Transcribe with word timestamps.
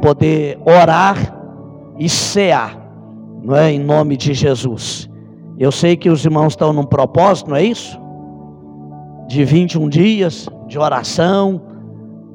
poder 0.00 0.58
orar 0.64 1.16
e 1.98 2.08
cear, 2.08 2.76
não 3.42 3.54
é? 3.54 3.72
Em 3.72 3.78
nome 3.78 4.16
de 4.16 4.34
Jesus. 4.34 5.08
Eu 5.58 5.70
sei 5.70 5.96
que 5.96 6.08
os 6.08 6.24
irmãos 6.24 6.54
estão 6.54 6.72
num 6.72 6.84
propósito, 6.84 7.50
não 7.50 7.56
é 7.56 7.64
isso? 7.64 8.00
De 9.28 9.44
21 9.44 9.88
dias 9.88 10.48
de 10.66 10.78
oração, 10.78 11.60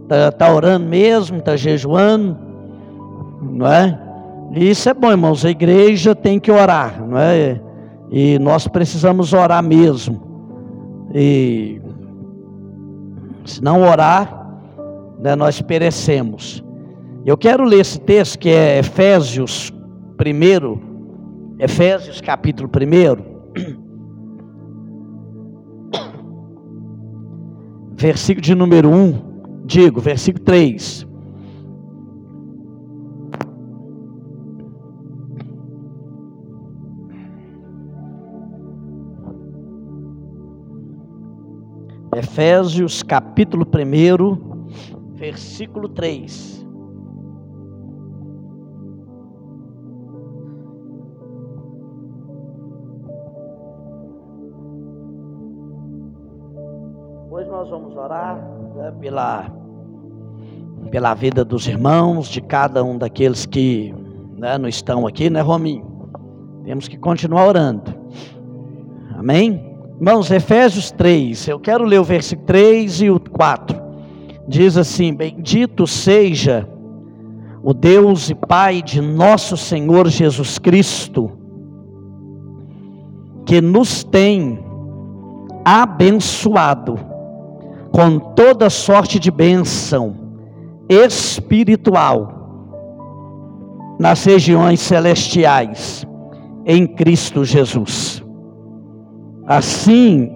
está 0.04 0.31
tá 0.31 0.54
orando 0.54 0.86
mesmo, 0.86 1.38
está 1.38 1.55
jejuando, 1.55 2.38
não 3.41 3.67
é? 3.67 3.99
E 4.53 4.69
isso 4.69 4.89
é 4.89 4.93
bom, 4.93 5.11
irmãos. 5.11 5.43
A 5.43 5.49
igreja 5.49 6.15
tem 6.15 6.39
que 6.39 6.51
orar, 6.51 7.03
não 7.05 7.17
é? 7.17 7.59
E 8.11 8.37
nós 8.39 8.67
precisamos 8.67 9.33
orar 9.33 9.63
mesmo. 9.63 10.21
E 11.13 11.81
se 13.45 13.63
não 13.63 13.81
orar, 13.81 14.57
né, 15.19 15.35
nós 15.35 15.61
perecemos. 15.61 16.64
Eu 17.26 17.35
quero 17.35 17.63
ler 17.63 17.80
esse 17.80 17.99
texto 17.99 18.38
que 18.38 18.49
é 18.49 18.77
Efésios 18.77 19.73
1, 20.21 21.55
Efésios 21.57 22.21
capítulo 22.21 22.70
1, 22.70 22.75
versículo 27.98 28.43
de 28.43 28.53
número 28.53 28.91
1, 28.91 29.63
digo, 29.65 29.99
versículo 29.99 30.45
3. 30.45 31.07
Efésios 42.15 43.01
capítulo 43.01 43.65
1, 43.65 45.15
versículo 45.15 45.89
3. 45.89 46.64
Hoje 57.46 57.51
nós 57.51 57.70
vamos 57.70 57.96
orar 57.96 58.38
né, 58.76 58.91
pela, 58.99 59.46
pela 60.90 61.13
vida 61.13 61.46
dos 61.46 61.68
irmãos, 61.68 62.27
de 62.27 62.41
cada 62.41 62.84
um 62.84 62.98
daqueles 62.98 63.46
que 63.46 63.93
né, 64.36 64.58
não 64.58 64.68
estão 64.68 65.06
aqui, 65.06 65.30
né, 65.30 65.42
Rominho? 65.42 65.86
Temos 66.64 66.88
que 66.88 66.98
continuar 66.98 67.48
orando. 67.48 67.94
Amém? 69.16 69.78
Irmãos, 70.00 70.32
Efésios 70.32 70.90
3, 70.92 71.48
eu 71.48 71.60
quero 71.60 71.84
ler 71.84 72.00
o 72.00 72.04
versículo 72.04 72.48
3 72.48 73.02
e 73.02 73.10
o 73.12 73.20
4. 73.20 73.80
Diz 74.48 74.76
assim: 74.76 75.14
Bendito 75.14 75.86
seja 75.86 76.68
o 77.62 77.76
Deus 77.76 78.30
e 78.32 78.36
Pai 78.36 78.82
de 78.82 79.02
nosso 79.02 79.56
Senhor 79.56 80.08
Jesus 80.09 80.58
Cristo, 80.58 81.32
que 83.46 83.62
nos 83.62 84.04
tem 84.04 84.66
abençoado 85.64 87.14
com 87.96 88.20
toda 88.20 88.70
sorte 88.70 89.18
de 89.18 89.32
bênção 89.32 90.18
espiritual 90.90 92.30
nas 93.98 94.26
regiões 94.26 94.82
celestiais 94.82 96.06
em 96.66 96.86
Cristo 96.86 97.46
Jesus. 97.46 98.22
Assim 99.48 100.30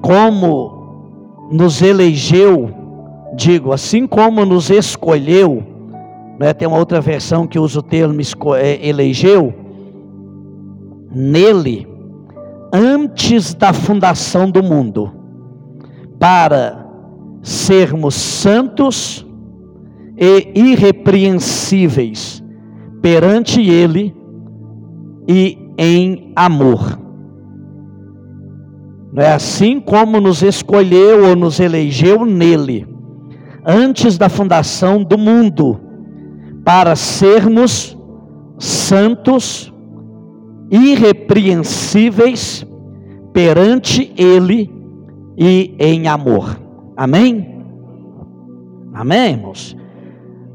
como 0.00 1.50
nos 1.52 1.82
elegeu, 1.82 2.70
digo, 3.34 3.74
assim 3.74 4.06
como 4.06 4.46
nos 4.46 4.70
escolheu, 4.70 5.62
né, 6.40 6.54
tem 6.54 6.66
uma 6.66 6.78
outra 6.78 6.98
versão 6.98 7.46
que 7.46 7.58
usa 7.58 7.80
o 7.80 7.82
termo 7.82 8.22
é, 8.58 8.88
elegeu, 8.88 9.52
nele, 11.14 11.86
antes 12.72 13.52
da 13.52 13.74
fundação 13.74 14.50
do 14.50 14.62
mundo, 14.62 15.12
para 16.18 16.85
sermos 17.48 18.14
santos 18.14 19.26
e 20.16 20.52
irrepreensíveis 20.54 22.42
perante 23.00 23.60
Ele 23.60 24.14
e 25.28 25.58
em 25.78 26.32
amor 26.34 27.06
não 29.16 29.22
é 29.24 29.32
assim 29.32 29.80
como 29.80 30.20
nos 30.20 30.42
escolheu 30.42 31.28
ou 31.30 31.34
nos 31.34 31.58
elegeu 31.58 32.26
nele, 32.26 32.86
antes 33.64 34.18
da 34.18 34.28
fundação 34.28 35.02
do 35.02 35.16
mundo, 35.16 35.80
para 36.62 36.94
sermos 36.94 37.96
santos, 38.58 39.72
irrepreensíveis 40.70 42.66
perante 43.32 44.12
Ele 44.18 44.70
e 45.34 45.74
em 45.78 46.08
amor. 46.08 46.65
Amém? 46.96 47.62
Amém, 48.94 49.32
irmãos? 49.32 49.76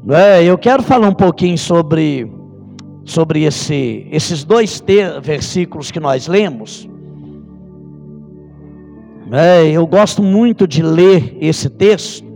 É, 0.08 0.42
eu 0.42 0.58
quero 0.58 0.82
falar 0.82 1.08
um 1.08 1.14
pouquinho 1.14 1.56
sobre, 1.56 2.28
sobre 3.04 3.44
esse, 3.44 4.08
esses 4.10 4.42
dois 4.42 4.82
versículos 5.22 5.92
que 5.92 6.00
nós 6.00 6.26
lemos. 6.26 6.88
É, 9.30 9.70
eu 9.70 9.86
gosto 9.86 10.20
muito 10.20 10.66
de 10.66 10.82
ler 10.82 11.36
esse 11.40 11.70
texto, 11.70 12.26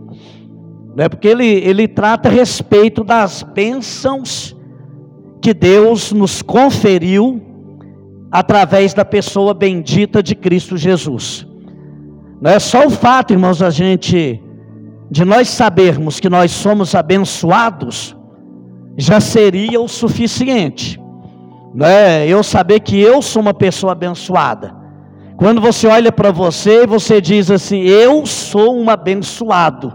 né, 0.95 1.09
porque 1.09 1.27
ele, 1.27 1.45
ele 1.45 1.89
trata 1.89 2.29
a 2.29 2.33
respeito 2.33 3.03
das 3.03 3.43
bênçãos 3.43 4.57
que 5.43 5.53
Deus 5.53 6.13
nos 6.13 6.41
conferiu 6.43 7.43
através 8.31 8.95
da 8.95 9.05
pessoa 9.05 9.53
bendita 9.53 10.23
de 10.23 10.37
Cristo 10.37 10.77
Jesus. 10.77 11.45
Não 12.41 12.51
é 12.51 12.59
só 12.59 12.87
o 12.87 12.91
fato, 12.91 13.33
irmãos, 13.33 13.63
a 13.63 13.71
gente 13.71 14.43
de 15.11 15.25
nós 15.25 15.49
sabermos 15.49 16.21
que 16.21 16.29
nós 16.29 16.51
somos 16.51 16.95
abençoados, 16.95 18.17
já 18.97 19.21
seria 19.21 19.81
o 19.81 19.89
suficiente. 19.89 21.01
Não 21.75 21.87
é? 21.87 22.27
Eu 22.27 22.43
saber 22.43 22.81
que 22.81 22.99
eu 23.01 23.21
sou 23.21 23.43
uma 23.43 23.55
pessoa 23.55 23.93
abençoada. 23.93 24.75
Quando 25.37 25.61
você 25.61 25.87
olha 25.87 26.11
para 26.11 26.31
você, 26.31 26.87
você 26.87 27.21
diz 27.21 27.51
assim: 27.51 27.83
Eu 27.83 28.25
sou 28.25 28.75
um 28.75 28.89
abençoado, 28.89 29.93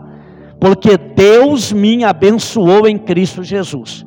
porque 0.59 0.97
Deus 0.97 1.71
me 1.71 2.03
abençoou 2.03 2.87
em 2.87 2.97
Cristo 2.97 3.43
Jesus. 3.43 4.05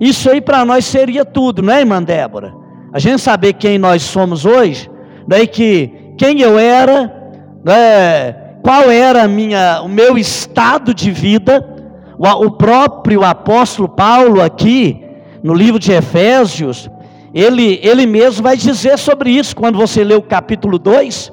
Isso 0.00 0.28
aí 0.28 0.40
para 0.40 0.64
nós 0.64 0.84
seria 0.84 1.24
tudo, 1.24 1.62
não 1.62 1.72
é, 1.72 1.80
irmã 1.80 2.02
Débora? 2.02 2.52
A 2.92 2.98
gente 2.98 3.20
saber 3.20 3.54
quem 3.54 3.78
nós 3.78 4.02
somos 4.02 4.44
hoje, 4.44 4.90
daí 5.26 5.46
que 5.46 5.92
quem 6.18 6.40
eu 6.40 6.58
era, 6.58 7.23
né, 7.64 8.32
qual 8.62 8.90
era 8.90 9.26
minha, 9.26 9.80
o 9.82 9.88
meu 9.88 10.18
estado 10.18 10.92
de 10.92 11.10
vida, 11.10 11.66
o, 12.18 12.28
o 12.46 12.50
próprio 12.50 13.24
apóstolo 13.24 13.88
Paulo 13.88 14.42
aqui, 14.42 15.02
no 15.42 15.54
livro 15.54 15.78
de 15.78 15.92
Efésios, 15.92 16.90
ele, 17.34 17.80
ele 17.82 18.06
mesmo 18.06 18.42
vai 18.42 18.56
dizer 18.56 18.98
sobre 18.98 19.30
isso 19.30 19.56
quando 19.56 19.76
você 19.76 20.04
lê 20.04 20.14
o 20.14 20.22
capítulo 20.22 20.78
2, 20.78 21.32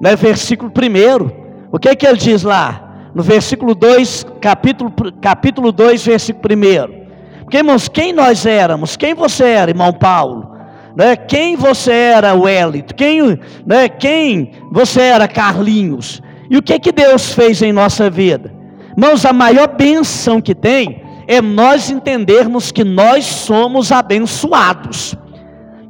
né, 0.00 0.14
versículo 0.16 0.70
1. 0.70 1.44
O 1.72 1.78
que, 1.78 1.88
é 1.88 1.96
que 1.96 2.06
ele 2.06 2.18
diz 2.18 2.42
lá? 2.42 3.10
No 3.14 3.22
versículo 3.22 3.74
2, 3.74 4.26
capítulo, 4.40 4.92
capítulo 5.20 5.72
2, 5.72 6.04
versículo 6.04 6.54
1. 6.54 7.04
Porque, 7.44 7.58
irmãos, 7.58 7.88
quem 7.88 8.12
nós 8.12 8.44
éramos? 8.44 8.96
Quem 8.96 9.14
você 9.14 9.44
era, 9.44 9.70
irmão 9.70 9.92
Paulo? 9.92 10.53
Né? 10.96 11.16
Quem 11.16 11.56
você 11.56 11.92
era, 11.92 12.34
Wellington? 12.34 12.94
Quem, 12.94 13.38
né? 13.66 13.88
quem 13.88 14.52
você 14.70 15.00
era, 15.00 15.26
Carlinhos? 15.26 16.22
E 16.48 16.56
o 16.56 16.62
que, 16.62 16.78
que 16.78 16.92
Deus 16.92 17.32
fez 17.32 17.62
em 17.62 17.72
nossa 17.72 18.08
vida? 18.08 18.52
Irmãos, 18.96 19.24
a 19.24 19.32
maior 19.32 19.68
benção 19.68 20.40
que 20.40 20.54
tem 20.54 21.02
é 21.26 21.40
nós 21.40 21.90
entendermos 21.90 22.70
que 22.70 22.84
nós 22.84 23.24
somos 23.24 23.90
abençoados. 23.90 25.16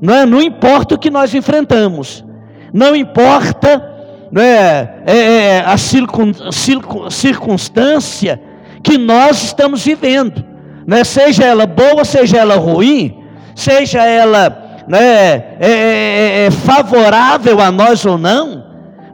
Não, 0.01 0.15
é? 0.15 0.27
não 0.27 0.41
importa 0.41 0.95
o 0.95 0.99
que 0.99 1.11
nós 1.11 1.35
enfrentamos, 1.35 2.25
não 2.73 2.95
importa 2.95 3.93
não 4.31 4.43
é, 4.43 5.03
é, 5.07 5.17
é 5.17 5.61
a 5.61 5.77
circun, 5.77 6.33
circun, 6.50 7.09
circunstância 7.09 8.41
que 8.83 8.99
nós 8.99 9.45
estamos 9.45 9.85
vivendo, 9.85 10.45
né? 10.87 11.05
seja 11.05 11.45
ela 11.45 11.67
boa, 11.67 12.05
seja 12.05 12.39
ela 12.39 12.57
ruim, 12.57 13.23
seja 13.55 14.05
ela 14.05 14.63
né, 14.87 14.99
é, 14.99 15.57
é, 15.61 15.71
é, 15.71 16.47
é 16.47 16.51
favorável 16.51 17.61
a 17.61 17.71
nós 17.71 18.05
ou 18.05 18.19
não, 18.19 18.65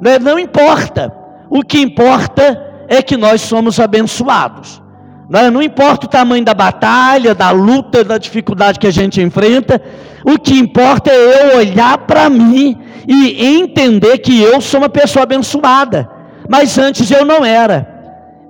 né? 0.01 0.19
não 0.19 0.39
importa. 0.39 1.13
O 1.49 1.63
que 1.63 1.81
importa 1.81 2.85
é 2.89 3.03
que 3.03 3.17
nós 3.17 3.41
somos 3.41 3.79
abençoados. 3.79 4.83
Né? 5.29 5.49
Não 5.51 5.63
importa 5.63 6.07
o 6.07 6.09
tamanho 6.09 6.45
da 6.45 6.55
batalha, 6.55 7.35
da 7.35 7.51
luta, 7.51 8.03
da 8.03 8.19
dificuldade 8.19 8.79
que 8.79 8.87
a 8.87 8.93
gente 8.93 9.21
enfrenta, 9.21 9.81
o 10.25 10.39
que 10.39 10.59
importa 10.59 11.11
é 11.11 11.53
eu 11.53 11.59
olhar 11.59 11.99
para 11.99 12.29
mim 12.29 12.77
e 13.07 13.47
entender 13.59 14.19
que 14.19 14.43
eu 14.43 14.61
sou 14.61 14.81
uma 14.81 14.89
pessoa 14.89 15.23
abençoada, 15.23 16.09
mas 16.49 16.79
antes 16.79 17.11
eu 17.11 17.25
não 17.25 17.45
era. 17.45 17.89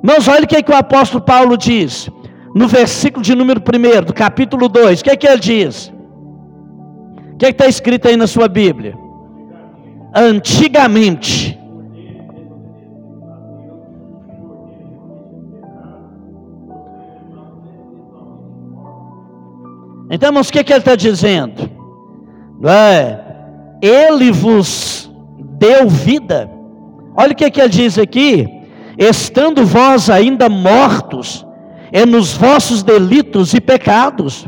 Mas 0.02 0.26
olha 0.26 0.44
o 0.44 0.46
que, 0.46 0.56
é 0.56 0.62
que 0.62 0.72
o 0.72 0.76
apóstolo 0.76 1.22
Paulo 1.22 1.56
diz: 1.56 2.08
no 2.54 2.66
versículo 2.66 3.22
de 3.22 3.34
número 3.34 3.60
1 3.60 4.04
do 4.04 4.14
capítulo 4.14 4.68
2, 4.68 5.00
o 5.00 5.04
que 5.04 5.10
é 5.10 5.16
que 5.16 5.26
ele 5.26 5.38
diz? 5.38 5.92
Que 7.40 7.46
é 7.46 7.48
está 7.48 7.66
escrito 7.66 8.06
aí 8.06 8.18
na 8.18 8.26
sua 8.26 8.48
Bíblia? 8.48 8.94
Antigamente. 10.14 11.58
Então, 20.10 20.28
irmãos, 20.28 20.50
o 20.50 20.52
que, 20.52 20.58
é 20.58 20.64
que 20.64 20.70
ele 20.70 20.80
está 20.80 20.94
dizendo? 20.94 21.70
É, 22.62 23.18
ele 23.80 24.30
vos 24.30 25.10
deu 25.38 25.88
vida. 25.88 26.50
Olha 27.16 27.32
o 27.32 27.34
que, 27.34 27.46
é 27.46 27.50
que 27.50 27.58
ele 27.58 27.70
diz 27.70 27.96
aqui: 27.96 28.46
estando 28.98 29.64
vós 29.64 30.10
ainda 30.10 30.50
mortos 30.50 31.46
é 31.90 32.04
nos 32.04 32.34
vossos 32.34 32.82
delitos 32.82 33.54
e 33.54 33.62
pecados, 33.62 34.46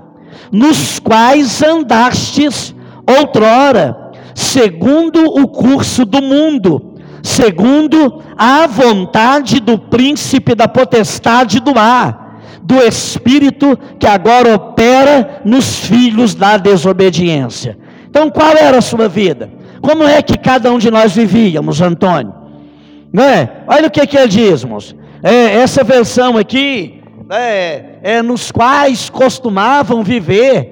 nos 0.53 0.99
quais 0.99 1.63
andastes 1.63 2.75
outrora, 3.07 4.13
segundo 4.35 5.25
o 5.25 5.49
curso 5.49 6.05
do 6.05 6.23
mundo, 6.23 6.95
segundo 7.23 8.23
a 8.37 8.67
vontade 8.67 9.61
do 9.61 9.79
príncipe 9.79 10.55
da 10.55 10.67
potestade 10.67 11.61
do 11.61 11.79
ar, 11.79 12.41
do 12.63 12.77
espírito 12.77 13.79
que 13.99 14.07
agora 14.07 14.55
opera 14.55 15.43
nos 15.45 15.81
filhos 15.87 16.35
da 16.35 16.57
desobediência. 16.57 17.79
Então, 18.09 18.31
qual 18.31 18.57
era 18.57 18.79
a 18.79 18.83
sua 18.83 19.09
vida? 19.09 19.51
Como 19.81 20.05
é 20.05 20.23
que 20.23 20.37
cada 20.37 20.73
um 20.73 20.79
de 20.79 20.91
nós 20.91 21.15
vivíamos, 21.15 21.81
Antônio? 21.81 22.33
Não 23.13 23.25
é? 23.25 23.63
Olha 23.67 23.89
o 23.89 23.91
que, 23.91 24.07
que 24.07 24.17
ele 24.17 24.29
diz, 24.29 24.63
irmãos. 24.63 24.95
É, 25.23 25.59
essa 25.59 25.85
versão 25.85 26.37
aqui, 26.37 27.03
é, 27.31 27.99
é, 28.03 28.23
nos 28.23 28.51
quais 28.51 29.11
costumavam 29.11 30.03
viver, 30.03 30.72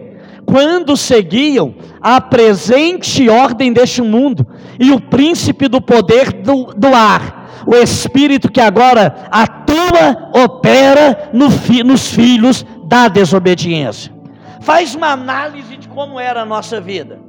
quando 0.51 0.97
seguiam 0.97 1.77
a 2.01 2.21
presente 2.21 3.29
ordem 3.29 3.73
deste 3.73 4.03
mundo 4.03 4.45
e 4.81 4.91
o 4.91 5.01
príncipe 5.01 5.69
do 5.69 5.81
poder 5.81 6.33
do, 6.33 6.75
do 6.75 6.89
ar, 6.89 7.63
o 7.65 7.77
espírito 7.77 8.51
que 8.51 8.61
agora 8.61 9.29
atua, 9.31 10.31
opera 10.35 11.31
no, 11.33 11.49
nos 11.85 12.11
filhos 12.11 12.67
da 12.85 13.07
desobediência. 13.07 14.13
Faz 14.61 14.95
uma 14.97 15.13
análise 15.13 15.77
de 15.77 15.87
como 15.87 16.19
era 16.19 16.43
a 16.43 16.47
nossa 16.47 16.81
vida, 16.81 17.21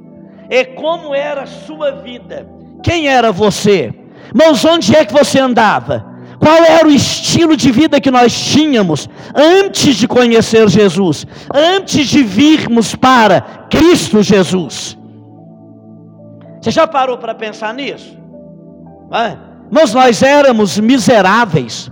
e 0.50 0.64
como 0.64 1.14
era 1.14 1.42
a 1.42 1.46
sua 1.46 1.92
vida. 1.92 2.48
Quem 2.82 3.06
era 3.06 3.30
você? 3.30 3.94
Irmãos, 4.34 4.64
onde 4.64 4.96
é 4.96 5.04
que 5.04 5.12
você 5.12 5.38
andava? 5.38 6.11
Qual 6.42 6.64
era 6.64 6.88
o 6.88 6.90
estilo 6.90 7.56
de 7.56 7.70
vida 7.70 8.00
que 8.00 8.10
nós 8.10 8.32
tínhamos 8.36 9.08
antes 9.32 9.94
de 9.94 10.08
conhecer 10.08 10.68
Jesus, 10.68 11.24
antes 11.54 12.08
de 12.08 12.24
virmos 12.24 12.96
para 12.96 13.40
Cristo 13.70 14.20
Jesus? 14.24 14.98
Você 16.60 16.72
já 16.72 16.84
parou 16.84 17.16
para 17.16 17.32
pensar 17.32 17.72
nisso? 17.72 18.18
Mas 19.70 19.94
nós 19.94 20.20
éramos 20.20 20.80
miseráveis, 20.80 21.88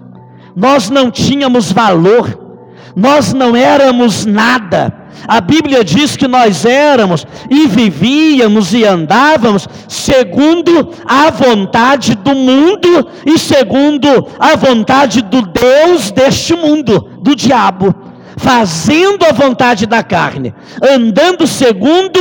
nós 0.56 0.90
não 0.90 1.12
tínhamos 1.12 1.70
valor, 1.70 2.58
nós 2.96 3.32
não 3.32 3.54
éramos 3.54 4.26
nada, 4.26 4.92
a 5.26 5.40
Bíblia 5.40 5.84
diz 5.84 6.16
que 6.16 6.26
nós 6.26 6.64
éramos 6.64 7.26
e 7.48 7.66
vivíamos 7.66 8.72
e 8.72 8.84
andávamos 8.84 9.68
segundo 9.88 10.90
a 11.04 11.30
vontade 11.30 12.14
do 12.14 12.34
mundo 12.34 13.08
e 13.26 13.38
segundo 13.38 14.28
a 14.38 14.56
vontade 14.56 15.22
do 15.22 15.42
Deus 15.42 16.10
deste 16.10 16.54
mundo, 16.54 17.18
do 17.22 17.34
diabo. 17.34 17.94
Fazendo 18.36 19.24
a 19.24 19.32
vontade 19.32 19.84
da 19.86 20.02
carne, 20.02 20.54
andando 20.82 21.46
segundo 21.46 22.18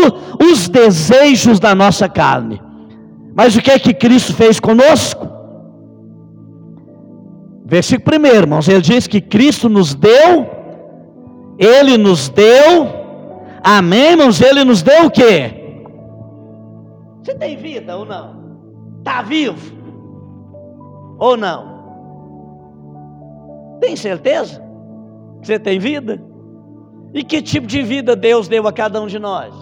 os 0.51 0.67
desejos 0.67 1.59
da 1.59 1.73
nossa 1.73 2.09
carne. 2.09 2.61
Mas 3.33 3.55
o 3.55 3.61
que 3.61 3.71
é 3.71 3.79
que 3.79 3.93
Cristo 3.93 4.33
fez 4.33 4.59
conosco? 4.59 5.29
Versículo 7.65 8.17
1, 8.17 8.25
irmãos, 8.25 8.67
ele 8.67 8.81
diz 8.81 9.07
que 9.07 9.21
Cristo 9.21 9.69
nos 9.69 9.93
deu 9.93 10.58
ele 11.59 11.97
nos 11.97 12.29
deu, 12.29 12.87
amém, 13.61 14.11
irmãos? 14.11 14.39
Ele 14.39 14.63
nos 14.63 14.81
deu 14.81 15.07
o 15.07 15.11
quê? 15.11 15.51
Você 17.21 17.35
tem 17.35 17.57
vida 17.57 17.97
ou 17.97 18.05
não? 18.05 18.39
Está 18.99 19.21
vivo? 19.21 19.77
Ou 21.19 21.35
não? 21.35 21.77
Tem 23.81 23.93
certeza 23.97 24.63
que 25.41 25.47
você 25.47 25.59
tem 25.59 25.79
vida? 25.79 26.23
E 27.13 27.25
que 27.25 27.41
tipo 27.41 27.67
de 27.67 27.81
vida 27.81 28.15
Deus 28.15 28.47
deu 28.47 28.65
a 28.65 28.71
cada 28.71 29.01
um 29.01 29.07
de 29.07 29.19
nós? 29.19 29.53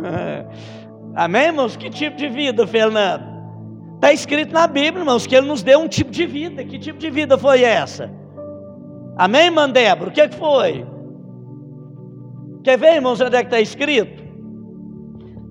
Amém, 1.14 1.46
irmãos? 1.48 1.76
Que 1.76 1.90
tipo 1.90 2.16
de 2.16 2.30
vida, 2.30 2.66
Fernando? 2.66 3.28
Está 3.96 4.10
escrito 4.10 4.54
na 4.54 4.66
Bíblia, 4.66 5.02
irmãos, 5.02 5.26
que 5.26 5.36
Ele 5.36 5.46
nos 5.46 5.62
deu 5.62 5.80
um 5.80 5.88
tipo 5.88 6.10
de 6.10 6.24
vida. 6.24 6.64
Que 6.64 6.78
tipo 6.78 6.98
de 6.98 7.10
vida 7.10 7.36
foi 7.36 7.62
essa? 7.62 8.10
Amém, 9.16 9.50
Débora? 9.72 10.10
O 10.10 10.12
que, 10.12 10.20
é 10.20 10.28
que 10.28 10.36
foi? 10.36 10.86
Quer 12.62 12.78
ver, 12.78 12.94
irmãos, 12.94 13.20
onde 13.20 13.36
é 13.36 13.40
que 13.40 13.46
está 13.46 13.60
escrito? 13.60 14.22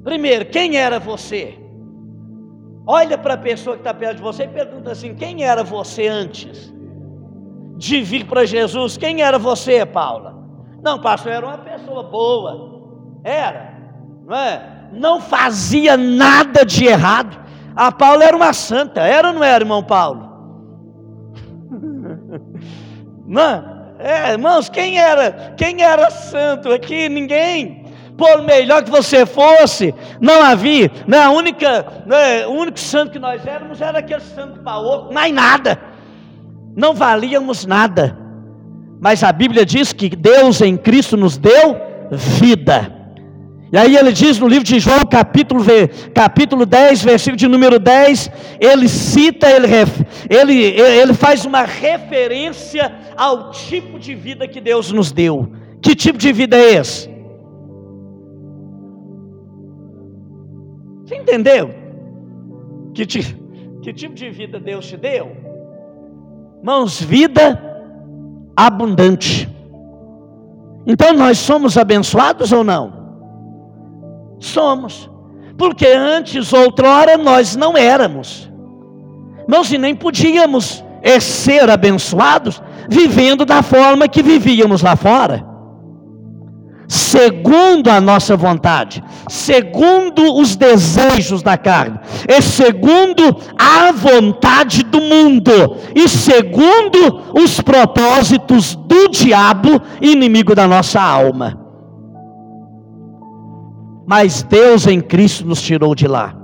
Primeiro, 0.03 0.45
quem 0.45 0.77
era 0.77 0.99
você? 0.99 1.57
Olha 2.85 3.17
para 3.17 3.35
a 3.35 3.37
pessoa 3.37 3.75
que 3.75 3.81
está 3.81 3.93
perto 3.93 4.17
de 4.17 4.21
você 4.21 4.43
e 4.43 4.47
pergunta 4.47 4.91
assim: 4.91 5.13
quem 5.13 5.43
era 5.43 5.63
você 5.63 6.07
antes 6.07 6.73
de 7.77 8.01
vir 8.01 8.25
para 8.25 8.45
Jesus? 8.45 8.97
Quem 8.97 9.21
era 9.21 9.37
você, 9.37 9.85
Paula? 9.85 10.35
Não, 10.81 10.99
pastor, 10.99 11.31
era 11.31 11.45
uma 11.45 11.57
pessoa 11.57 12.03
boa. 12.03 12.81
Era, 13.23 13.73
não 14.25 14.35
é? 14.35 14.89
Não 14.91 15.21
fazia 15.21 15.95
nada 15.97 16.65
de 16.65 16.85
errado. 16.85 17.37
A 17.75 17.91
Paula 17.91 18.23
era 18.23 18.35
uma 18.35 18.53
santa, 18.53 19.01
era 19.01 19.29
ou 19.29 19.33
não 19.33 19.43
era, 19.43 19.63
irmão 19.63 19.83
Paulo? 19.83 20.28
Não, 23.29 23.93
é, 23.99 24.31
irmãos, 24.31 24.69
quem 24.69 24.97
era, 24.97 25.53
quem 25.55 25.83
era 25.83 26.09
santo 26.09 26.71
aqui? 26.71 27.07
Ninguém. 27.07 27.85
Por 28.17 28.41
melhor 28.41 28.83
que 28.83 28.89
você 28.89 29.23
fosse, 29.23 29.93
não 30.19 30.41
havia. 30.43 30.91
Né, 31.07 31.19
a 31.19 31.29
única, 31.29 32.03
né, 32.07 32.47
o 32.47 32.51
único 32.51 32.79
santo 32.79 33.11
que 33.11 33.19
nós 33.19 33.45
éramos 33.45 33.79
era 33.79 33.99
aquele 33.99 34.21
santo 34.21 34.59
paô, 34.61 35.11
mais 35.13 35.31
nada. 35.31 35.79
Não 36.75 36.95
valíamos 36.95 37.67
nada. 37.67 38.17
Mas 38.99 39.23
a 39.23 39.31
Bíblia 39.31 39.63
diz 39.63 39.93
que 39.93 40.09
Deus 40.09 40.59
em 40.59 40.75
Cristo 40.75 41.15
nos 41.15 41.37
deu 41.37 41.79
vida. 42.11 42.98
E 43.71 43.77
aí 43.77 43.95
ele 43.95 44.11
diz 44.11 44.39
no 44.39 44.47
livro 44.47 44.63
de 44.63 44.79
João, 44.79 45.01
capítulo, 45.05 45.63
capítulo 46.13 46.65
10, 46.65 47.03
versículo 47.03 47.37
de 47.37 47.47
número 47.47 47.77
10, 47.77 48.31
ele 48.59 48.89
cita, 48.89 49.47
ele, 49.47 49.67
ele, 50.27 50.63
ele 50.63 51.13
faz 51.13 51.45
uma 51.45 51.61
referência 51.61 52.91
ao 53.15 53.51
tipo 53.51 53.99
de 53.99 54.15
vida 54.15 54.47
que 54.47 54.59
Deus 54.59 54.91
nos 54.91 55.11
deu. 55.11 55.51
Que 55.81 55.95
tipo 55.95 56.17
de 56.17 56.31
vida 56.33 56.57
é 56.57 56.73
esse? 56.75 57.07
Você 61.05 61.15
entendeu? 61.15 61.73
Que, 62.93 63.05
que 63.05 63.93
tipo 63.93 64.15
de 64.15 64.31
vida 64.31 64.59
Deus 64.59 64.87
te 64.87 64.97
deu? 64.97 65.31
Mãos, 66.63 66.99
vida 67.01 67.61
abundante. 68.55 69.47
Então 70.87 71.13
nós 71.13 71.37
somos 71.37 71.77
abençoados 71.77 72.51
ou 72.51 72.63
não? 72.63 72.98
Somos. 74.39 75.09
Porque 75.57 75.85
antes, 75.87 76.53
outrora, 76.53 77.17
nós 77.17 77.55
não 77.55 77.77
éramos. 77.77 78.49
E 79.71 79.77
nem 79.77 79.93
podíamos 79.93 80.83
é, 81.01 81.19
ser 81.19 81.69
abençoados 81.69 82.61
vivendo 82.87 83.45
da 83.45 83.61
forma 83.61 84.07
que 84.07 84.23
vivíamos 84.23 84.81
lá 84.81 84.95
fora. 84.95 85.45
Segundo 86.87 87.89
a 87.89 87.99
nossa 88.01 88.35
vontade, 88.35 89.03
segundo 89.27 90.35
os 90.39 90.55
desejos 90.55 91.43
da 91.43 91.55
carne, 91.55 91.99
e 92.27 92.41
segundo 92.41 93.37
a 93.59 93.91
vontade 93.91 94.83
do 94.83 94.99
mundo, 94.99 95.77
e 95.93 96.07
segundo 96.09 97.21
os 97.33 97.61
propósitos 97.61 98.75
do 98.75 99.07
diabo, 99.09 99.79
inimigo 100.01 100.55
da 100.55 100.67
nossa 100.67 100.99
alma 100.99 101.68
mas 104.09 104.41
Deus 104.41 104.87
em 104.87 104.99
Cristo 104.99 105.45
nos 105.45 105.61
tirou 105.61 105.93
de 105.93 106.07
lá. 106.07 106.35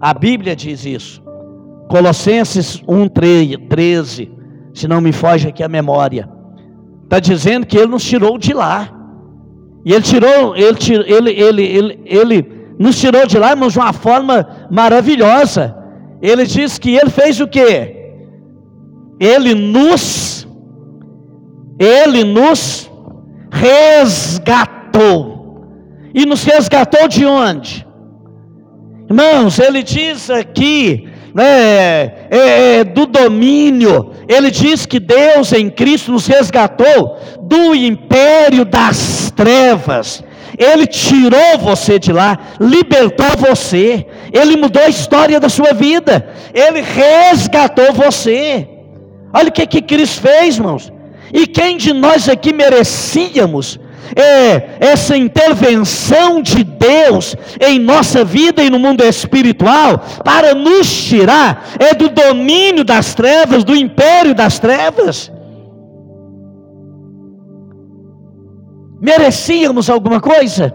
A 0.00 0.14
Bíblia 0.14 0.54
diz 0.54 0.86
isso. 0.86 1.20
Colossenses 1.88 2.80
1,13, 2.82 4.30
se 4.72 4.86
não 4.86 5.00
me 5.00 5.10
foge 5.10 5.48
aqui 5.48 5.64
a 5.64 5.68
memória, 5.68 6.28
está 7.02 7.18
dizendo 7.18 7.66
que 7.66 7.76
Ele 7.76 7.88
nos 7.88 8.04
tirou 8.04 8.38
de 8.38 8.54
lá. 8.54 8.88
E 9.84 9.92
Ele 9.92 10.02
tirou, 10.02 10.54
Ele, 10.54 10.78
ele, 11.04 11.30
ele, 11.32 11.62
ele, 11.62 12.00
ele 12.04 12.52
nos 12.78 12.96
tirou 13.00 13.26
de 13.26 13.38
lá, 13.38 13.56
mas 13.56 13.72
de 13.72 13.80
uma 13.80 13.92
forma 13.92 14.46
maravilhosa. 14.70 15.76
Ele 16.22 16.46
diz 16.46 16.78
que 16.78 16.94
Ele 16.94 17.10
fez 17.10 17.40
o 17.40 17.48
quê? 17.48 18.14
Ele 19.18 19.52
nos, 19.52 20.46
Ele 21.76 22.22
nos 22.22 22.88
resgatou. 23.50 25.27
E 26.14 26.24
nos 26.24 26.44
resgatou 26.44 27.06
de 27.08 27.24
onde? 27.24 27.86
Irmãos, 29.08 29.58
ele 29.58 29.82
diz 29.82 30.30
aqui, 30.30 31.08
né, 31.34 32.02
é, 32.30 32.78
é, 32.80 32.84
do 32.84 33.06
domínio, 33.06 34.12
ele 34.28 34.50
diz 34.50 34.84
que 34.84 35.00
Deus 35.00 35.52
em 35.52 35.70
Cristo 35.70 36.12
nos 36.12 36.26
resgatou 36.26 37.18
do 37.40 37.74
império 37.74 38.64
das 38.64 39.32
trevas. 39.34 40.22
Ele 40.58 40.86
tirou 40.86 41.58
você 41.60 41.98
de 41.98 42.12
lá, 42.12 42.36
libertou 42.60 43.30
você, 43.38 44.04
Ele 44.32 44.56
mudou 44.56 44.82
a 44.82 44.88
história 44.88 45.38
da 45.38 45.48
sua 45.48 45.72
vida, 45.72 46.28
Ele 46.52 46.82
resgatou 46.82 47.92
você. 47.92 48.68
Olha 49.32 49.48
o 49.48 49.52
que, 49.52 49.66
que 49.66 49.80
Cristo 49.80 50.20
fez, 50.22 50.56
irmãos. 50.56 50.92
E 51.32 51.46
quem 51.46 51.76
de 51.76 51.92
nós 51.92 52.28
aqui 52.28 52.52
merecíamos 52.52 53.78
é, 54.16 54.76
essa 54.80 55.16
intervenção 55.16 56.40
de 56.40 56.64
Deus 56.64 57.36
em 57.60 57.78
nossa 57.78 58.24
vida 58.24 58.62
e 58.62 58.70
no 58.70 58.78
mundo 58.78 59.02
espiritual 59.04 60.02
para 60.24 60.54
nos 60.54 60.90
tirar 61.04 61.68
é 61.78 61.94
do 61.94 62.08
domínio 62.08 62.84
das 62.84 63.14
trevas, 63.14 63.64
do 63.64 63.74
império 63.74 64.34
das 64.34 64.58
trevas. 64.58 65.30
Merecíamos 69.00 69.88
alguma 69.88 70.20
coisa? 70.20 70.74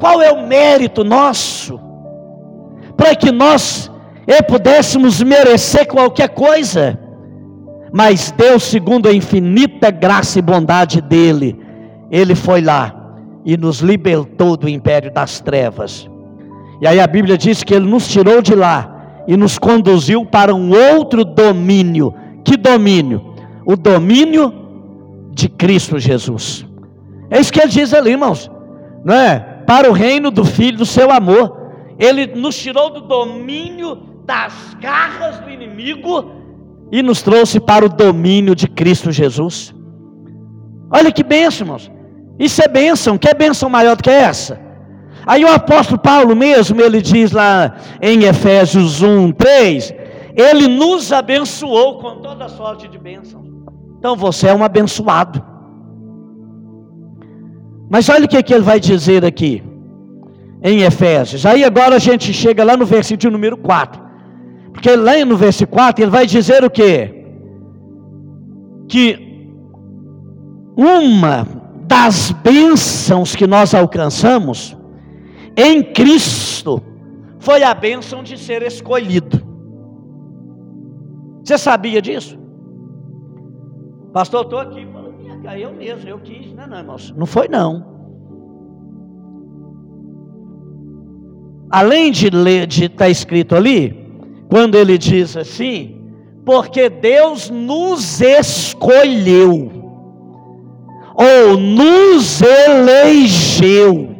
Qual 0.00 0.20
é 0.20 0.32
o 0.32 0.46
mérito 0.46 1.04
nosso 1.04 1.80
para 2.96 3.14
que 3.14 3.30
nós 3.30 3.90
é, 4.26 4.40
pudéssemos 4.40 5.22
merecer 5.22 5.86
qualquer 5.86 6.28
coisa? 6.30 6.98
Mas 7.92 8.32
Deus, 8.32 8.64
segundo 8.64 9.08
a 9.08 9.12
infinita 9.12 9.90
graça 9.90 10.38
e 10.38 10.42
bondade 10.42 11.00
dele, 11.00 11.63
ele 12.14 12.36
foi 12.36 12.60
lá 12.60 12.94
e 13.44 13.56
nos 13.56 13.80
libertou 13.80 14.56
do 14.56 14.68
império 14.68 15.12
das 15.12 15.40
trevas. 15.40 16.08
E 16.80 16.86
aí 16.86 17.00
a 17.00 17.08
Bíblia 17.08 17.36
diz 17.36 17.64
que 17.64 17.74
ele 17.74 17.88
nos 17.88 18.06
tirou 18.06 18.40
de 18.40 18.54
lá 18.54 19.24
e 19.26 19.36
nos 19.36 19.58
conduziu 19.58 20.24
para 20.24 20.54
um 20.54 20.70
outro 20.70 21.24
domínio. 21.24 22.14
Que 22.44 22.56
domínio? 22.56 23.34
O 23.66 23.74
domínio 23.74 24.54
de 25.32 25.48
Cristo 25.48 25.98
Jesus. 25.98 26.64
É 27.28 27.40
isso 27.40 27.52
que 27.52 27.60
ele 27.60 27.72
diz 27.72 27.92
ali, 27.92 28.12
irmãos. 28.12 28.48
Não 29.04 29.14
é? 29.14 29.40
Para 29.66 29.90
o 29.90 29.92
reino 29.92 30.30
do 30.30 30.44
Filho 30.44 30.78
do 30.78 30.86
seu 30.86 31.10
amor. 31.10 31.72
Ele 31.98 32.26
nos 32.28 32.56
tirou 32.56 32.90
do 32.90 33.00
domínio 33.00 33.98
das 34.24 34.76
garras 34.80 35.40
do 35.40 35.50
inimigo 35.50 36.30
e 36.92 37.02
nos 37.02 37.22
trouxe 37.22 37.58
para 37.58 37.84
o 37.84 37.88
domínio 37.88 38.54
de 38.54 38.68
Cristo 38.68 39.10
Jesus. 39.10 39.74
Olha 40.92 41.10
que 41.10 41.24
bênção, 41.24 41.66
irmãos. 41.66 41.93
Isso 42.38 42.62
é 42.62 42.68
bênção. 42.68 43.16
Quer 43.16 43.34
bênção 43.34 43.68
maior 43.68 43.96
do 43.96 44.02
que 44.02 44.10
essa? 44.10 44.60
Aí 45.26 45.44
o 45.44 45.52
apóstolo 45.52 45.98
Paulo 45.98 46.36
mesmo, 46.36 46.80
ele 46.80 47.00
diz 47.00 47.32
lá 47.32 47.76
em 48.00 48.24
Efésios 48.24 49.02
1, 49.02 49.32
3, 49.32 49.94
ele 50.36 50.68
nos 50.68 51.12
abençoou 51.12 51.98
com 51.98 52.16
toda 52.16 52.48
sorte 52.48 52.88
de 52.88 52.98
bênção. 52.98 53.42
Então 53.98 54.16
você 54.16 54.48
é 54.48 54.54
um 54.54 54.62
abençoado. 54.62 55.42
Mas 57.88 58.08
olha 58.08 58.26
o 58.26 58.28
que, 58.28 58.42
que 58.42 58.52
ele 58.52 58.62
vai 58.62 58.78
dizer 58.78 59.24
aqui, 59.24 59.62
em 60.62 60.82
Efésios. 60.82 61.46
Aí 61.46 61.64
agora 61.64 61.96
a 61.96 61.98
gente 61.98 62.32
chega 62.32 62.64
lá 62.64 62.76
no 62.76 62.84
versículo 62.84 63.30
número 63.30 63.56
4. 63.56 64.02
Porque 64.72 64.94
lá 64.94 65.24
no 65.24 65.36
versículo 65.36 65.78
4 65.78 66.04
ele 66.04 66.10
vai 66.10 66.26
dizer 66.26 66.64
o 66.64 66.70
que? 66.70 67.24
Que 68.88 69.48
uma 70.76 71.46
das 71.94 72.32
bênçãos 72.32 73.36
que 73.36 73.46
nós 73.46 73.72
alcançamos 73.72 74.76
em 75.56 75.80
Cristo 75.80 76.82
foi 77.38 77.62
a 77.62 77.72
bênção 77.72 78.20
de 78.20 78.36
ser 78.36 78.62
escolhido. 78.62 79.40
Você 81.44 81.56
sabia 81.56 82.02
disso? 82.02 82.36
Pastor, 84.12 84.42
estou 84.42 84.58
aqui 84.58 84.84
falando, 84.92 85.14
eu 85.56 85.72
mesmo, 85.72 86.08
eu 86.08 86.18
quis. 86.18 86.52
Não, 86.52 86.66
não, 86.66 86.78
irmãos, 86.78 87.14
não 87.16 87.26
foi 87.26 87.46
não. 87.46 87.86
Além 91.70 92.10
de 92.10 92.28
ler, 92.28 92.66
de 92.66 92.86
estar 92.86 93.04
tá 93.04 93.08
escrito 93.08 93.54
ali, 93.54 94.10
quando 94.50 94.74
ele 94.74 94.98
diz 94.98 95.36
assim, 95.36 96.02
porque 96.44 96.88
Deus 96.88 97.50
nos 97.50 98.20
escolheu 98.20 99.83
ou 101.14 101.56
nos 101.56 102.40
elegeu. 102.42 104.14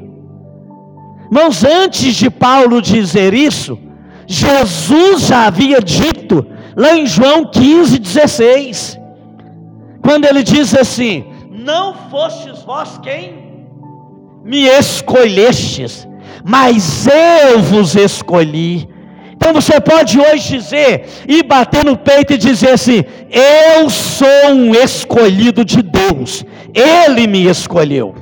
Irmãos, 1.25 1.65
antes 1.65 2.15
de 2.15 2.31
Paulo 2.31 2.81
dizer 2.81 3.35
isso, 3.35 3.79
Jesus 4.27 5.27
já 5.27 5.47
havia 5.47 5.81
dito, 5.81 6.47
lá 6.77 6.97
em 6.97 7.07
João 7.07 7.45
15, 7.45 7.99
16, 7.99 9.01
quando 10.01 10.25
ele 10.27 10.43
diz 10.43 10.75
assim: 10.75 11.25
Não 11.51 11.95
fostes 12.11 12.63
vós 12.63 12.99
quem 12.99 13.67
me 14.45 14.67
escolhestes, 14.67 16.07
mas 16.45 17.07
eu 17.07 17.61
vos 17.61 17.97
escolhi 17.97 18.89
então 19.45 19.61
você 19.61 19.79
pode 19.79 20.19
hoje 20.19 20.57
dizer 20.57 21.05
e 21.29 21.43
bater 21.43 21.85
no 21.85 21.99
peito 21.99 22.33
e 22.33 22.39
dizer 22.39 22.71
assim: 22.71 23.05
Eu 23.31 23.91
sou 23.91 24.49
um 24.49 24.75
escolhido 24.75 25.63
de 25.63 25.83
Deus, 25.83 26.47
Ele 26.73 27.27
me 27.27 27.47
escolheu. 27.47 28.15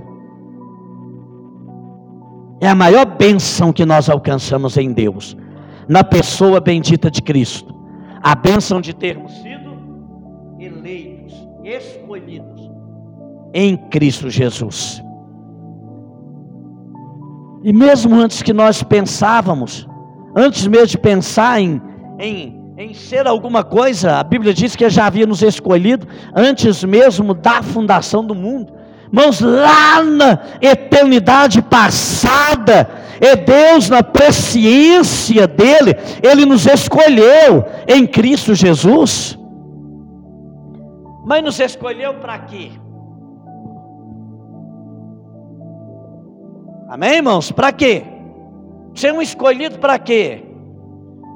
É 2.60 2.66
a 2.66 2.74
maior 2.74 3.04
bênção 3.04 3.72
que 3.72 3.86
nós 3.86 4.10
alcançamos 4.10 4.76
em 4.76 4.92
Deus, 4.92 5.36
na 5.88 6.02
pessoa 6.02 6.60
bendita 6.60 7.08
de 7.08 7.22
Cristo. 7.22 7.72
A 8.20 8.34
bênção 8.34 8.80
de 8.80 8.92
termos 8.92 9.30
sido 9.34 9.78
eleitos, 10.58 11.34
escolhidos 11.62 12.68
em 13.54 13.76
Cristo 13.76 14.28
Jesus. 14.28 15.00
E 17.62 17.72
mesmo 17.72 18.16
antes 18.16 18.42
que 18.42 18.52
nós 18.52 18.82
pensávamos, 18.82 19.86
Antes 20.34 20.66
mesmo 20.66 20.86
de 20.86 20.98
pensar 20.98 21.60
em, 21.60 21.80
em, 22.18 22.74
em 22.78 22.94
ser 22.94 23.26
alguma 23.26 23.62
coisa, 23.62 24.18
a 24.18 24.24
Bíblia 24.24 24.54
diz 24.54 24.74
que 24.74 24.88
já 24.88 25.06
havia 25.06 25.26
nos 25.26 25.42
escolhido 25.42 26.06
antes 26.34 26.82
mesmo 26.84 27.34
da 27.34 27.62
fundação 27.62 28.24
do 28.24 28.34
mundo. 28.34 28.72
Irmãos, 29.12 29.40
lá 29.42 30.02
na 30.02 30.38
eternidade 30.60 31.60
passada, 31.60 32.88
é 33.20 33.36
Deus 33.36 33.90
na 33.90 34.02
presciência 34.02 35.46
dele, 35.46 35.94
ele 36.22 36.46
nos 36.46 36.66
escolheu 36.66 37.64
em 37.86 38.06
Cristo 38.06 38.54
Jesus. 38.54 39.38
Mas 41.26 41.44
nos 41.44 41.60
escolheu 41.60 42.14
para 42.14 42.38
quê? 42.38 42.70
Amém, 46.88 47.16
irmãos? 47.16 47.52
Para 47.52 47.70
quê? 47.70 48.11
Um 49.14 49.22
escolhido 49.22 49.78
para 49.78 49.98
quê? 49.98 50.42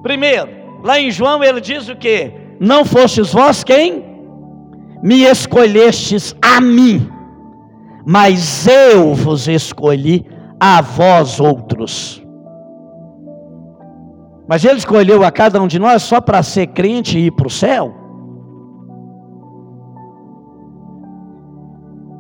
Primeiro, 0.03 0.49
lá 0.83 1.01
em 1.01 1.11
João 1.11 1.43
ele 1.43 1.61
diz 1.61 1.89
o 1.89 1.97
que? 1.97 2.33
Não 2.61 2.85
fostes 2.85 3.33
vós 3.33 3.65
quem? 3.65 4.05
Me 5.03 5.25
escolhestes 5.25 6.35
a 6.41 6.61
mim, 6.61 7.09
mas 8.07 8.67
eu 8.67 9.15
vos 9.15 9.49
escolhi 9.49 10.25
a 10.59 10.81
vós 10.81 11.39
outros. 11.41 12.23
Mas 14.49 14.65
ele 14.65 14.79
escolheu 14.79 15.25
a 15.25 15.31
cada 15.31 15.61
um 15.61 15.67
de 15.67 15.79
nós 15.79 16.03
só 16.03 16.21
para 16.21 16.43
ser 16.43 16.69
crente 16.69 17.19
e 17.19 17.27
ir 17.27 17.33
para 17.33 17.47
o 17.47 17.51
céu? 17.51 17.95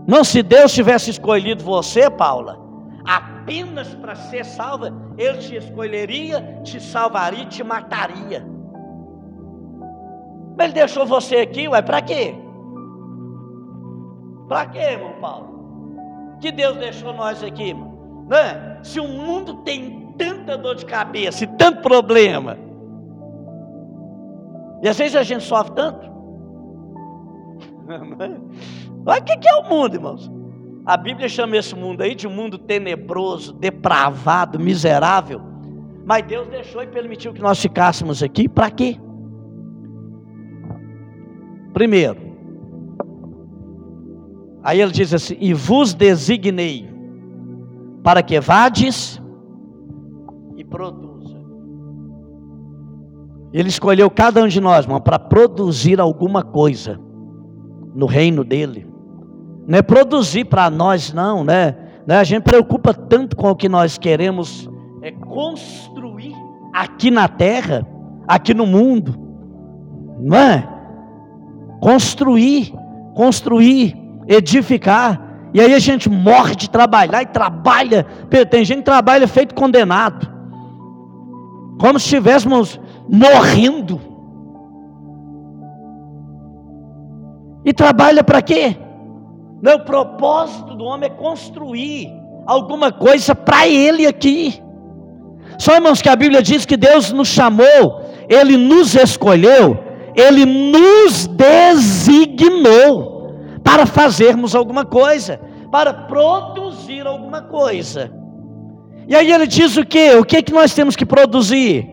Não, 0.07 0.23
se 0.23 0.43
Deus 0.43 0.73
tivesse 0.73 1.11
escolhido 1.11 1.64
você, 1.64 2.11
Paula, 2.11 2.59
apenas 3.47 3.95
para 3.95 4.17
ser 4.17 4.45
salva, 4.45 4.93
Ele 5.17 5.38
te 5.38 5.55
escolheria, 5.55 6.61
te 6.65 6.81
salvaria 6.81 7.45
e 7.45 7.47
te 7.47 7.62
mataria. 7.62 8.45
Mas 10.57 10.65
Ele 10.67 10.73
deixou 10.75 11.07
você 11.07 11.37
aqui, 11.37 11.69
ué, 11.69 11.81
para 11.81 12.03
quê? 12.03 12.35
Para 14.49 14.67
quê, 14.67 14.79
irmão 14.79 15.15
Paulo? 15.21 16.37
Que 16.41 16.50
Deus 16.50 16.76
deixou 16.76 17.12
nós 17.15 17.43
aqui, 17.43 17.69
irmão? 17.69 18.26
Né? 18.29 18.81
Se 18.83 18.99
o 18.99 19.07
mundo 19.07 19.62
tem 19.62 20.12
tanta 20.19 20.59
dor 20.59 20.75
de 20.75 20.85
cabeça 20.85 21.45
e 21.45 21.47
tanto 21.47 21.83
problema, 21.83 22.59
e 24.83 24.88
às 24.88 24.99
vezes 24.99 25.15
a 25.15 25.23
gente 25.23 25.45
sofre 25.45 25.75
tanto. 25.75 26.05
Olha 29.07 29.21
o 29.21 29.25
que 29.25 29.49
é 29.49 29.55
o 29.55 29.69
mundo, 29.69 29.95
irmãos. 29.95 30.36
A 30.87 30.97
Bíblia 30.97 31.28
chama 31.28 31.57
esse 31.57 31.75
mundo 31.75 32.00
aí 32.00 32.14
de 32.14 32.28
um 32.28 32.31
mundo 32.31 32.57
tenebroso, 32.57 33.52
depravado, 33.52 34.57
miserável. 34.61 35.40
Mas 36.05 36.25
Deus 36.25 36.47
deixou 36.47 36.81
e 36.81 36.87
permitiu 36.87 37.33
que 37.33 37.43
nós 37.43 37.61
ficássemos 37.61 38.23
aqui, 38.23 38.49
para 38.49 38.71
quê? 38.71 38.97
Primeiro. 41.75 42.21
Aí 44.62 44.81
ele 44.81 44.93
diz 44.93 45.12
assim: 45.12 45.37
E 45.40 45.52
vos 45.52 45.93
designei 45.93 46.88
para 48.05 48.23
que 48.23 48.38
vades 48.38 49.21
e 50.57 50.64
produza. 50.64 51.37
Ele 53.52 53.69
escolheu 53.69 54.09
cada 54.09 54.40
um 54.40 54.47
de 54.47 54.61
nós, 54.61 54.85
irmão, 54.85 55.00
para 55.00 55.19
produzir 55.19 56.00
alguma 56.00 56.45
coisa 56.45 57.00
no 57.93 58.07
reino 58.07 58.45
dele. 58.45 58.96
Não 59.66 59.78
é 59.78 59.82
produzir 59.82 60.44
para 60.44 60.70
nós, 60.70 61.12
não, 61.12 61.42
né? 61.42 61.75
né? 62.06 62.18
A 62.18 62.25
gente 62.25 62.44
preocupa 62.44 62.94
tanto 62.94 63.35
com 63.37 63.50
o 63.50 63.56
que 63.56 63.68
nós 63.68 63.99
queremos 63.99 64.70
é 65.02 65.11
construir 65.11 66.35
aqui 66.73 67.11
na 67.11 67.26
terra, 67.26 67.87
aqui 68.28 68.54
no 68.54 68.66
mundo, 68.66 69.14
não 70.20 70.37
é? 70.37 70.68
Construir, 71.80 72.73
construir, 73.14 73.96
edificar. 74.28 75.20
E 75.52 75.61
aí 75.61 75.75
a 75.75 75.78
gente 75.78 76.08
morre 76.08 76.54
de 76.54 76.70
trabalhar 76.70 77.23
e 77.23 77.26
trabalha. 77.26 78.04
Tem 78.50 78.64
gente 78.64 78.78
que 78.78 78.85
trabalha 78.85 79.26
feito 79.26 79.54
condenado. 79.54 80.28
Como 81.78 81.99
se 81.99 82.06
estivéssemos 82.06 82.80
morrendo. 83.08 84.00
E 87.64 87.73
trabalha 87.73 88.23
para 88.23 88.40
quê? 88.42 88.76
Não, 89.63 89.77
o 89.77 89.85
propósito 89.85 90.75
do 90.75 90.85
homem 90.85 91.11
é 91.11 91.15
construir 91.15 92.13
alguma 92.47 92.93
coisa 92.93 93.35
para 93.35 93.67
ele 93.67 94.07
aqui. 94.07 94.63
Só 95.59 95.75
irmãos 95.75 96.03
que 96.03 96.09
a 96.09 96.17
Bíblia 96.17 96.43
diz 96.43 96.67
que 96.67 96.77
Deus 96.77 97.13
nos 97.13 97.29
chamou, 97.29 98.03
Ele 98.29 98.57
nos 98.57 98.95
escolheu, 98.95 99.79
Ele 100.15 100.45
nos 100.45 101.27
designou 101.27 103.17
para 103.65 103.87
fazermos 103.87 104.55
alguma 104.55 104.85
coisa, 104.85 105.41
para 105.71 105.93
produzir 105.93 107.07
alguma 107.07 107.43
coisa. 107.43 108.13
E 109.09 109.15
aí 109.15 109.33
ele 109.33 109.47
diz 109.47 109.77
o 109.77 109.85
que? 109.85 110.17
O 110.17 110.25
que, 110.25 110.43
que 110.43 110.53
nós 110.53 110.75
temos 110.75 110.97
que 110.97 111.07
produzir? 111.07 111.89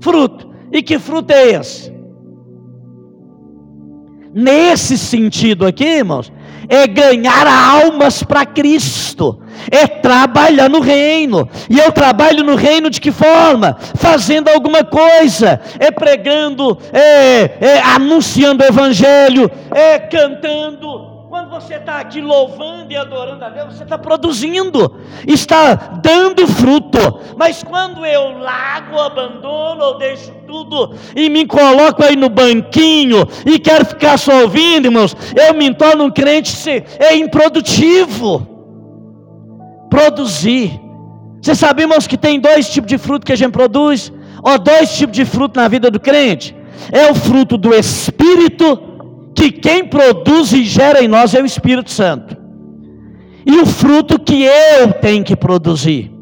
Fruto. 0.00 0.50
E 0.72 0.82
que 0.82 0.98
fruto 0.98 1.32
é 1.32 1.52
esse? 1.52 1.92
Nesse 4.32 4.96
sentido 4.96 5.66
aqui, 5.66 5.84
irmãos, 5.84 6.32
é 6.68 6.86
ganhar 6.86 7.48
almas 7.48 8.22
para 8.22 8.46
Cristo, 8.46 9.40
é 9.70 9.88
trabalhar 9.88 10.68
no 10.68 10.78
reino. 10.78 11.48
E 11.68 11.78
eu 11.78 11.90
trabalho 11.90 12.44
no 12.44 12.54
reino 12.54 12.88
de 12.88 13.00
que 13.00 13.10
forma? 13.10 13.76
Fazendo 13.96 14.48
alguma 14.48 14.84
coisa, 14.84 15.60
é 15.80 15.90
pregando, 15.90 16.78
é, 16.92 17.56
é 17.60 17.80
anunciando 17.80 18.62
o 18.62 18.66
Evangelho, 18.66 19.50
é 19.72 19.98
cantando. 19.98 21.09
Quando 21.40 21.52
você 21.52 21.76
está 21.76 22.00
aqui 22.00 22.20
louvando 22.20 22.92
e 22.92 22.96
adorando 22.96 23.42
a 23.42 23.48
Deus, 23.48 23.72
você 23.72 23.82
está 23.82 23.96
produzindo, 23.96 25.00
está 25.26 25.74
dando 25.74 26.46
fruto. 26.46 26.98
Mas 27.34 27.62
quando 27.62 28.04
eu 28.04 28.38
largo, 28.38 28.98
abandono, 28.98 29.82
ou 29.82 29.98
deixo 29.98 30.30
tudo 30.46 30.94
e 31.16 31.30
me 31.30 31.46
coloco 31.46 32.04
aí 32.04 32.14
no 32.14 32.28
banquinho 32.28 33.26
e 33.46 33.58
quero 33.58 33.86
ficar 33.86 34.18
só 34.18 34.42
ouvindo, 34.42 34.88
irmãos, 34.88 35.16
eu 35.34 35.54
me 35.54 35.72
torno 35.72 36.04
um 36.04 36.10
crente 36.10 36.52
é 36.98 37.16
improdutivo. 37.16 38.46
Produzir. 39.88 40.78
Você 41.40 41.54
sabe, 41.54 41.84
irmãos, 41.84 42.06
que 42.06 42.18
tem 42.18 42.38
dois 42.38 42.68
tipos 42.68 42.86
de 42.90 42.98
fruto 42.98 43.24
que 43.24 43.32
a 43.32 43.36
gente 43.36 43.52
produz? 43.52 44.12
Ou 44.42 44.58
dois 44.58 44.94
tipos 44.94 45.16
de 45.16 45.24
fruto 45.24 45.58
na 45.58 45.68
vida 45.68 45.90
do 45.90 45.98
crente? 45.98 46.54
É 46.92 47.10
o 47.10 47.14
fruto 47.14 47.56
do 47.56 47.74
Espírito 47.74 48.89
que 49.40 49.50
quem 49.50 49.88
produz 49.88 50.52
e 50.52 50.64
gera 50.64 51.02
em 51.02 51.08
nós 51.08 51.34
é 51.34 51.40
o 51.40 51.46
Espírito 51.46 51.90
Santo. 51.90 52.36
E 53.46 53.58
o 53.58 53.64
fruto 53.64 54.18
que 54.18 54.44
eu 54.44 54.92
tenho 55.00 55.24
que 55.24 55.34
produzir. 55.34 56.12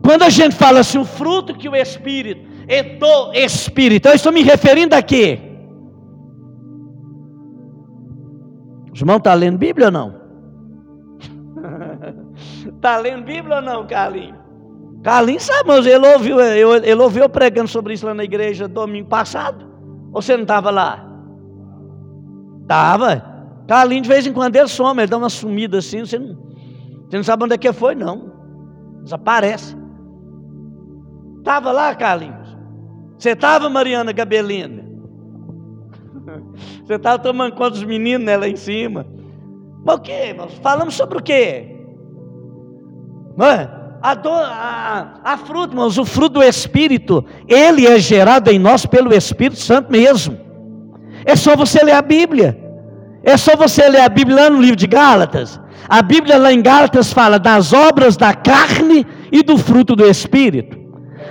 Quando 0.00 0.22
a 0.22 0.30
gente 0.30 0.54
fala 0.54 0.78
assim, 0.78 0.98
o 0.98 1.04
fruto 1.04 1.54
que 1.54 1.68
o 1.68 1.74
Espírito 1.74 2.48
é 2.68 2.84
do 2.84 3.32
Espírito, 3.34 4.06
eu 4.06 4.14
estou 4.14 4.30
me 4.30 4.42
referindo 4.42 4.94
a 4.94 5.02
quê? 5.02 5.40
Os 8.92 9.00
irmãos 9.00 9.16
estão 9.16 9.32
tá 9.32 9.34
lendo 9.34 9.58
Bíblia 9.58 9.86
ou 9.86 9.92
não? 9.92 10.14
Está 12.76 12.96
lendo 13.02 13.24
Bíblia 13.24 13.56
ou 13.56 13.62
não, 13.62 13.86
Carlinhos? 13.88 14.38
Carlinhos 15.02 15.42
sabe, 15.42 15.66
mas 15.66 15.84
ele 15.84 16.06
ouviu, 16.06 16.40
ele 16.40 17.02
ouviu 17.02 17.28
pregando 17.28 17.68
sobre 17.68 17.94
isso 17.94 18.06
lá 18.06 18.14
na 18.14 18.24
igreja 18.24 18.68
domingo 18.68 19.08
passado? 19.08 19.66
Ou 20.12 20.22
você 20.22 20.36
não 20.36 20.42
estava 20.42 20.70
lá? 20.70 21.07
Tava. 22.68 23.24
Carlinhos, 23.66 24.02
de 24.02 24.08
vez 24.08 24.26
em 24.26 24.32
quando, 24.32 24.54
ele 24.54 24.68
some, 24.68 25.00
ele 25.00 25.10
dá 25.10 25.16
uma 25.16 25.30
sumida 25.30 25.78
assim, 25.78 26.00
você 26.00 26.18
não, 26.18 26.36
você 27.08 27.16
não 27.16 27.24
sabe 27.24 27.44
onde 27.44 27.54
é 27.54 27.58
que 27.58 27.72
foi, 27.72 27.94
não. 27.94 28.30
Desaparece. 29.02 29.76
Tava 31.42 31.72
lá, 31.72 31.94
Carlinhos. 31.94 32.56
Você 33.18 33.34
tava, 33.34 33.68
Mariana 33.68 34.12
Gabelina? 34.12 34.84
Você 36.84 36.94
estava 36.94 37.18
tomando 37.18 37.54
conta 37.54 37.70
dos 37.70 37.84
meninos 37.84 38.24
né, 38.24 38.36
lá 38.36 38.48
em 38.48 38.56
cima. 38.56 39.06
Mas 39.84 39.96
o 39.96 40.00
que, 40.00 40.12
irmãos? 40.12 40.54
Falamos 40.62 40.94
sobre 40.94 41.18
o 41.18 41.22
quê? 41.22 41.76
É? 43.40 43.68
A, 44.00 44.14
do, 44.14 44.30
a, 44.30 45.20
a 45.24 45.36
fruta, 45.38 45.72
irmãos, 45.72 45.98
o 45.98 46.04
fruto 46.04 46.34
do 46.34 46.42
Espírito, 46.42 47.24
ele 47.46 47.86
é 47.86 47.98
gerado 47.98 48.50
em 48.50 48.58
nós 48.58 48.86
pelo 48.86 49.12
Espírito 49.12 49.60
Santo 49.60 49.90
mesmo. 49.90 50.47
É 51.28 51.36
só 51.36 51.54
você 51.54 51.84
ler 51.84 51.92
a 51.92 52.00
Bíblia. 52.00 52.58
É 53.22 53.36
só 53.36 53.54
você 53.54 53.86
ler 53.86 54.00
a 54.00 54.08
Bíblia 54.08 54.44
lá 54.44 54.50
no 54.50 54.62
livro 54.62 54.76
de 54.76 54.86
Gálatas. 54.86 55.60
A 55.86 56.00
Bíblia 56.00 56.38
lá 56.38 56.50
em 56.50 56.62
Gálatas 56.62 57.12
fala 57.12 57.38
das 57.38 57.74
obras 57.74 58.16
da 58.16 58.32
carne 58.32 59.06
e 59.30 59.42
do 59.42 59.58
fruto 59.58 59.94
do 59.94 60.06
Espírito. 60.06 60.78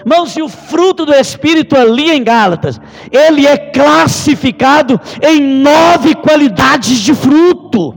Irmãos, 0.06 0.38
e 0.38 0.44
o 0.44 0.48
fruto 0.48 1.04
do 1.04 1.16
Espírito 1.16 1.76
ali 1.76 2.12
em 2.12 2.24
Gálatas, 2.24 2.80
ele 3.12 3.48
é 3.48 3.58
classificado 3.58 5.02
em 5.20 5.42
nove 5.64 6.14
qualidades 6.14 7.00
de 7.00 7.16
fruto. 7.16 7.96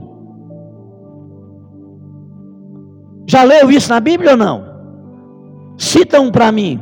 Já 3.29 3.43
leu 3.43 3.69
isso 3.69 3.91
na 3.91 3.99
Bíblia 3.99 4.31
ou 4.31 4.37
não? 4.37 4.65
Cita 5.77 6.19
um 6.19 6.31
para 6.31 6.51
mim. 6.51 6.81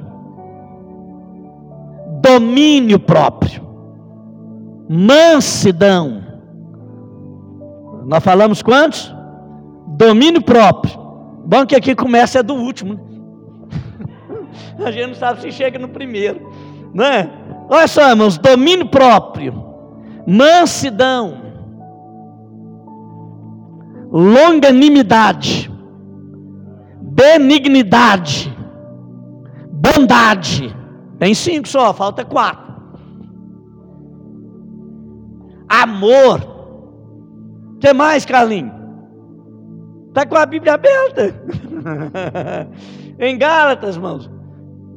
Domínio 2.22 3.00
próprio 3.00 3.69
mansidão. 4.90 6.24
Nós 8.08 8.24
falamos 8.24 8.64
quantos? 8.64 9.14
Domínio 9.90 10.42
próprio. 10.42 10.98
Bom 11.46 11.64
que 11.66 11.76
aqui 11.76 11.94
começa 11.94 12.40
é 12.40 12.44
do 12.44 12.56
último. 12.56 12.96
Né? 12.96 13.00
A 14.86 14.92
gente 14.92 15.10
não 15.10 15.16
sabe 15.16 15.42
se 15.42 15.52
chega 15.52 15.78
no 15.78 15.90
primeiro, 15.90 16.52
não 16.92 17.06
é? 17.06 17.30
Olha 17.70 17.88
só, 17.88 18.10
irmãos, 18.10 18.40
domínio 18.40 18.88
próprio, 18.88 19.64
mansidão, 20.26 21.40
longanimidade, 24.12 25.72
benignidade, 27.00 28.52
bondade. 29.72 30.76
Tem 31.20 31.34
cinco 31.36 31.68
só, 31.68 31.94
falta 31.94 32.26
quatro 32.26 32.69
amor. 35.84 36.42
O 37.76 37.80
que 37.80 37.94
mais, 37.94 38.26
Carlinhos? 38.26 38.74
Está 40.10 40.26
com 40.26 40.36
a 40.36 40.46
Bíblia 40.46 40.74
aberta. 40.74 41.36
em 43.20 43.38
Gálatas, 43.38 43.96
irmãos. 43.96 44.30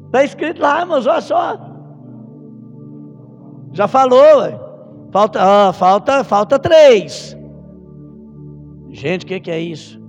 Está 0.07 0.25
escrito 0.25 0.61
lá, 0.61 0.81
irmãos, 0.81 1.07
olha 1.07 1.21
só. 1.21 1.59
Já 3.73 3.89
falou, 3.89 4.41
ué. 4.41 4.59
Falta, 5.11 5.41
ah, 5.43 5.73
falta, 5.73 6.25
falta 6.25 6.59
três. 6.59 7.37
Gente, 8.91 9.25
o 9.25 9.27
que, 9.27 9.41
que 9.41 9.51
é 9.51 9.61
isso? 9.61 10.01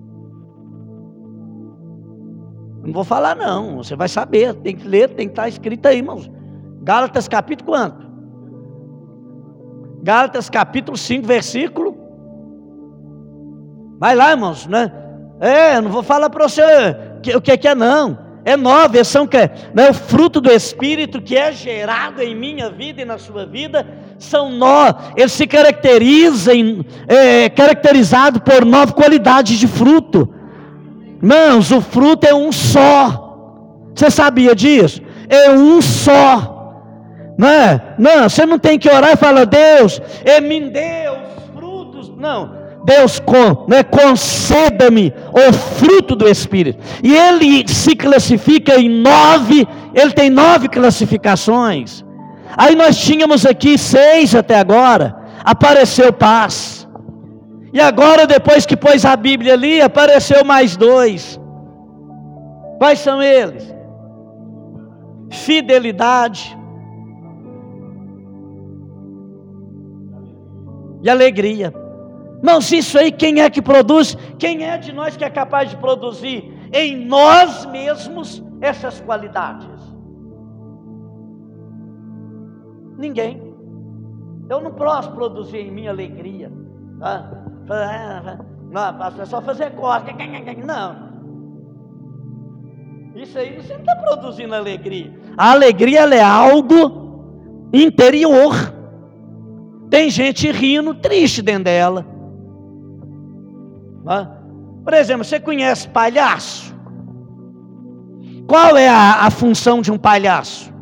Não 2.84 2.92
vou 2.92 3.04
falar, 3.04 3.36
não. 3.36 3.78
Você 3.78 3.96
vai 3.96 4.08
saber. 4.08 4.54
Tem 4.56 4.76
que 4.76 4.88
ler, 4.88 5.10
tem 5.10 5.28
que 5.28 5.32
estar 5.32 5.48
escrito 5.48 5.86
aí, 5.86 5.98
irmãos. 5.98 6.30
Gálatas 6.82 7.28
capítulo 7.28 7.72
quanto? 7.72 8.13
Gálatas 10.04 10.50
capítulo 10.50 10.98
5, 10.98 11.26
versículo. 11.26 11.98
Vai 13.98 14.16
lá, 14.16 14.32
irmãos, 14.32 14.68
né? 14.68 14.92
É, 15.40 15.80
não 15.80 15.90
vou 15.90 16.04
falar 16.04 16.30
para 16.30 16.48
você 16.48 16.62
o 17.34 17.40
que, 17.40 17.58
que 17.58 17.68
é, 17.70 17.74
não. 17.74 18.20
É 18.46 18.58
nove, 18.58 19.02
são 19.06 19.26
que 19.26 19.38
né, 19.74 19.90
o 19.90 19.94
fruto 19.94 20.42
do 20.42 20.52
Espírito 20.52 21.22
que 21.22 21.38
é 21.38 21.54
gerado 21.54 22.22
em 22.22 22.36
minha 22.36 22.70
vida 22.70 23.02
e 23.02 23.06
na 23.06 23.18
sua 23.18 23.46
vida 23.46 23.88
são 24.20 24.52
nove. 24.52 25.14
Ele 25.16 25.30
se 25.30 25.48
caracteriza 25.48 26.52
é, 27.08 27.48
caracterizado 27.48 28.42
por 28.42 28.66
nove 28.66 28.92
qualidades 28.92 29.58
de 29.58 29.68
fruto. 29.68 30.34
Irmãos, 31.22 31.72
o 31.72 31.80
fruto 31.80 32.28
é 32.28 32.36
um 32.36 32.52
só. 32.52 33.94
Você 33.96 34.12
sabia 34.12 34.54
disso? 34.54 35.02
É 35.30 35.50
um 35.50 35.82
só. 35.82 36.53
Não 37.38 37.48
é? 37.48 37.96
Não, 37.98 38.30
você 38.30 38.46
não 38.46 38.60
tem 38.60 38.78
que 38.78 38.90
orar 38.90 39.14
e 39.14 39.18
falar, 39.18 39.46
Deus, 39.46 40.02
é 40.24 40.40
me 40.40 40.60
deu 40.70 41.14
os 41.14 41.54
frutos. 41.54 42.12
Não. 42.16 42.64
Deus 42.86 43.22
né, 43.68 43.82
conceda-me 43.82 45.14
o 45.32 45.54
fruto 45.54 46.16
do 46.16 46.28
Espírito. 46.28 46.84
E 47.02 47.16
ele 47.16 47.68
se 47.68 47.96
classifica 47.96 48.80
em 48.80 48.90
nove, 48.90 49.68
ele 49.94 50.12
tem 50.12 50.30
nove 50.30 50.68
classificações. 50.68 52.04
Aí 52.58 52.76
nós 52.76 52.98
tínhamos 52.98 53.46
aqui 53.46 53.78
seis 53.78 54.36
até 54.36 54.60
agora. 54.60 55.16
Apareceu 55.44 56.12
paz. 56.12 56.88
E 57.72 57.80
agora, 57.80 58.28
depois 58.28 58.66
que 58.66 58.78
pôs 58.78 59.04
a 59.04 59.16
Bíblia 59.16 59.54
ali, 59.54 59.82
apareceu 59.82 60.46
mais 60.46 60.78
dois. 60.78 61.40
Quais 62.78 63.00
são 63.00 63.24
eles? 63.24 63.74
Fidelidade 65.32 66.56
e 71.04 71.10
alegria. 71.10 71.74
Irmãos, 72.38 72.72
isso 72.72 72.98
aí 72.98 73.12
quem 73.12 73.42
é 73.42 73.50
que 73.50 73.62
produz? 73.62 74.18
Quem 74.40 74.64
é 74.64 74.78
de 74.78 74.92
nós 74.92 75.16
que 75.16 75.24
é 75.24 75.30
capaz 75.30 75.70
de 75.70 75.78
produzir 75.78 76.52
em 76.74 77.06
nós 77.06 77.66
mesmos 77.66 78.44
essas 78.62 79.00
qualidades? 79.02 79.68
Ninguém. 82.98 83.54
Eu 84.50 84.62
não 84.62 84.72
posso 84.72 85.12
produzir 85.12 85.60
em 85.60 85.72
mim 85.72 85.88
alegria. 85.88 86.52
Tá? 87.00 87.32
Não, 88.72 89.22
é 89.22 89.26
só 89.26 89.42
fazer 89.42 89.72
corte. 89.72 90.14
Não. 90.66 91.14
Isso 93.16 93.38
aí 93.38 93.56
você 93.56 93.74
não 93.74 93.82
está 93.82 93.96
produzindo 93.96 94.56
alegria. 94.56 95.14
A 95.38 95.52
alegria 95.52 96.02
é 96.02 96.24
algo 96.24 97.70
interior. 97.72 98.73
Tem 99.94 100.10
gente 100.10 100.52
rindo, 100.52 100.96
triste 100.96 101.40
dentro 101.40 101.66
dela. 101.66 102.04
Por 104.84 104.92
exemplo, 104.92 105.24
você 105.24 105.40
conhece 105.40 105.88
palhaço? 105.88 106.76
Qual 108.48 108.76
é 108.76 108.90
a, 108.90 109.28
a 109.28 109.30
função 109.30 109.84
de 109.84 109.92
um 109.92 109.98
palhaço? 110.00 110.74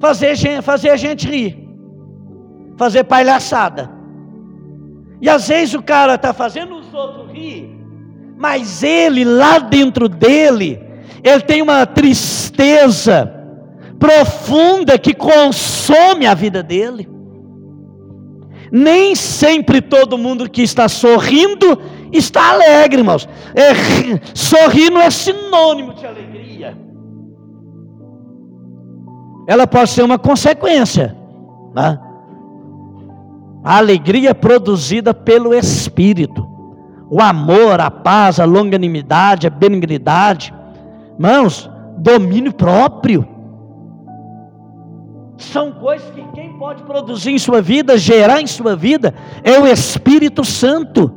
Fazer, 0.00 0.34
fazer 0.60 0.90
a 0.90 0.96
gente 0.96 1.28
rir, 1.28 1.56
fazer 2.76 3.04
palhaçada. 3.04 3.88
E 5.20 5.28
às 5.28 5.46
vezes 5.46 5.74
o 5.74 5.82
cara 5.84 6.16
está 6.16 6.32
fazendo 6.32 6.74
os 6.74 6.92
outros 6.92 7.30
rir, 7.30 7.70
mas 8.36 8.82
ele, 8.82 9.24
lá 9.24 9.60
dentro 9.60 10.08
dele, 10.08 10.82
ele 11.22 11.42
tem 11.42 11.62
uma 11.62 11.86
tristeza 11.86 13.32
profunda 14.00 14.98
que 14.98 15.14
consome 15.14 16.26
a 16.26 16.34
vida 16.34 16.60
dele. 16.60 17.21
Nem 18.74 19.14
sempre 19.14 19.82
todo 19.82 20.16
mundo 20.16 20.48
que 20.48 20.62
está 20.62 20.88
sorrindo 20.88 21.78
está 22.10 22.52
alegre, 22.52 23.00
irmãos. 23.00 23.28
É, 23.54 24.18
sorrir 24.34 24.88
não 24.88 25.02
é 25.02 25.10
sinônimo 25.10 25.92
de 25.92 26.06
alegria. 26.06 26.74
Ela 29.46 29.66
pode 29.66 29.90
ser 29.90 30.02
uma 30.02 30.18
consequência. 30.18 31.14
Né? 31.74 32.00
A 33.62 33.76
alegria 33.76 34.30
é 34.30 34.34
produzida 34.34 35.12
pelo 35.12 35.52
Espírito. 35.52 36.48
O 37.10 37.20
amor, 37.20 37.78
a 37.78 37.90
paz, 37.90 38.40
a 38.40 38.46
longanimidade, 38.46 39.46
a 39.46 39.50
benignidade. 39.50 40.54
Irmãos, 41.18 41.70
domínio 41.98 42.54
próprio 42.54 43.28
são 45.42 45.72
coisas 45.72 46.08
que 46.10 46.20
pode 46.62 46.84
produzir 46.84 47.32
em 47.32 47.38
sua 47.40 47.60
vida, 47.60 47.98
gerar 47.98 48.40
em 48.40 48.46
sua 48.46 48.76
vida, 48.76 49.12
é 49.42 49.58
o 49.58 49.66
Espírito 49.66 50.44
Santo. 50.44 51.12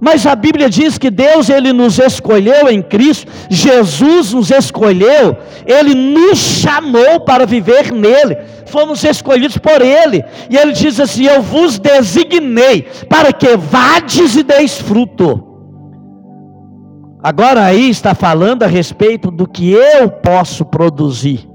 Mas 0.00 0.24
a 0.24 0.36
Bíblia 0.36 0.70
diz 0.70 0.98
que 0.98 1.10
Deus 1.10 1.48
ele 1.48 1.72
nos 1.72 1.98
escolheu 1.98 2.68
em 2.68 2.80
Cristo, 2.80 3.26
Jesus 3.50 4.32
nos 4.32 4.52
escolheu, 4.52 5.36
ele 5.66 5.96
nos 5.96 6.38
chamou 6.38 7.18
para 7.18 7.44
viver 7.44 7.90
nele. 7.90 8.38
Fomos 8.66 9.02
escolhidos 9.02 9.58
por 9.58 9.82
ele. 9.82 10.24
E 10.48 10.56
ele 10.56 10.72
diz 10.72 11.00
assim: 11.00 11.24
"Eu 11.24 11.42
vos 11.42 11.80
designei 11.80 12.82
para 13.08 13.32
que 13.32 13.56
vades 13.56 14.36
e 14.36 14.44
deis 14.44 14.80
fruto". 14.80 15.44
Agora 17.20 17.64
aí 17.64 17.90
está 17.90 18.14
falando 18.14 18.62
a 18.62 18.68
respeito 18.68 19.28
do 19.28 19.48
que 19.48 19.72
eu 19.72 20.08
posso 20.08 20.64
produzir 20.64 21.48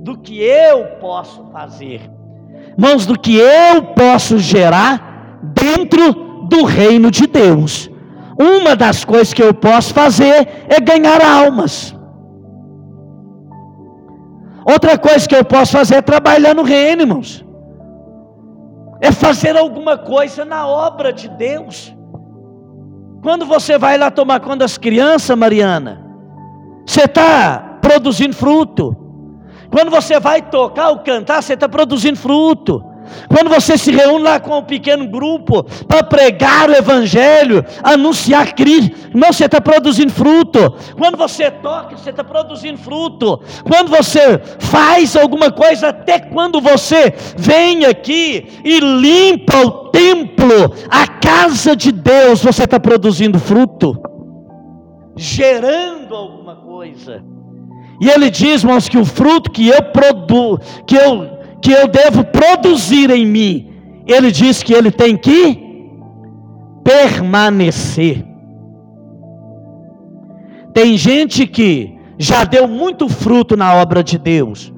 do 0.00 0.16
que 0.16 0.40
eu 0.42 0.86
posso 0.98 1.44
fazer, 1.52 2.10
irmãos, 2.72 3.06
do 3.06 3.18
que 3.18 3.36
eu 3.36 3.82
posso 3.94 4.38
gerar 4.38 5.38
dentro 5.42 6.46
do 6.48 6.64
reino 6.64 7.10
de 7.10 7.26
Deus. 7.26 7.90
Uma 8.38 8.74
das 8.74 9.04
coisas 9.04 9.34
que 9.34 9.42
eu 9.42 9.52
posso 9.52 9.92
fazer 9.92 10.48
é 10.68 10.80
ganhar 10.80 11.20
almas. 11.22 11.94
Outra 14.64 14.98
coisa 14.98 15.28
que 15.28 15.34
eu 15.34 15.44
posso 15.44 15.72
fazer 15.72 15.96
é 15.96 16.02
trabalhar 16.02 16.54
no 16.54 16.62
reino, 16.62 17.02
irmãos. 17.02 17.44
É 19.00 19.10
fazer 19.10 19.56
alguma 19.56 19.96
coisa 19.96 20.44
na 20.44 20.66
obra 20.66 21.12
de 21.12 21.28
Deus. 21.28 21.94
Quando 23.22 23.44
você 23.44 23.78
vai 23.78 23.98
lá 23.98 24.10
tomar 24.10 24.40
conta 24.40 24.58
das 24.58 24.78
crianças, 24.78 25.36
Mariana, 25.36 26.04
você 26.86 27.04
está 27.04 27.78
produzindo 27.80 28.34
fruto. 28.34 28.96
Quando 29.70 29.90
você 29.90 30.18
vai 30.18 30.42
tocar 30.42 30.90
ou 30.90 30.98
cantar, 30.98 31.42
você 31.42 31.54
está 31.54 31.68
produzindo 31.68 32.18
fruto. 32.18 32.84
Quando 33.28 33.48
você 33.48 33.76
se 33.76 33.90
reúne 33.90 34.24
lá 34.24 34.38
com 34.38 34.58
um 34.58 34.62
pequeno 34.62 35.06
grupo 35.08 35.64
para 35.86 36.02
pregar 36.02 36.68
o 36.68 36.74
Evangelho, 36.74 37.64
anunciar 37.82 38.54
Cristo, 38.54 39.08
irmão, 39.08 39.32
você 39.32 39.46
está 39.46 39.60
produzindo 39.60 40.12
fruto. 40.12 40.76
Quando 40.96 41.16
você 41.16 41.50
toca, 41.50 41.96
você 41.96 42.10
está 42.10 42.22
produzindo 42.22 42.78
fruto. 42.78 43.40
Quando 43.64 43.88
você 43.88 44.38
faz 44.58 45.16
alguma 45.16 45.50
coisa, 45.50 45.88
até 45.88 46.18
quando 46.18 46.60
você 46.60 47.12
vem 47.36 47.84
aqui 47.84 48.60
e 48.64 48.80
limpa 48.80 49.58
o 49.58 49.70
templo, 49.90 50.74
a 50.88 51.06
casa 51.06 51.74
de 51.74 51.92
Deus, 51.92 52.42
você 52.42 52.64
está 52.64 52.78
produzindo 52.78 53.38
fruto, 53.38 54.00
gerando 55.16 56.14
alguma 56.14 56.56
coisa. 56.56 57.22
E 58.00 58.08
ele 58.08 58.30
diz, 58.30 58.62
irmãos, 58.62 58.88
que 58.88 58.96
o 58.96 59.04
fruto 59.04 59.50
que 59.50 59.68
eu 59.68 59.82
produzo, 59.82 60.60
que 60.86 60.96
eu, 60.96 61.28
que 61.60 61.70
eu 61.70 61.86
devo 61.86 62.24
produzir 62.24 63.10
em 63.10 63.26
mim, 63.26 63.70
ele 64.06 64.32
diz 64.32 64.62
que 64.62 64.72
ele 64.72 64.90
tem 64.90 65.16
que 65.16 65.68
permanecer. 66.82 68.24
Tem 70.72 70.96
gente 70.96 71.46
que 71.46 71.98
já 72.18 72.44
deu 72.44 72.66
muito 72.66 73.06
fruto 73.08 73.54
na 73.56 73.74
obra 73.74 74.02
de 74.02 74.16
Deus, 74.16 74.72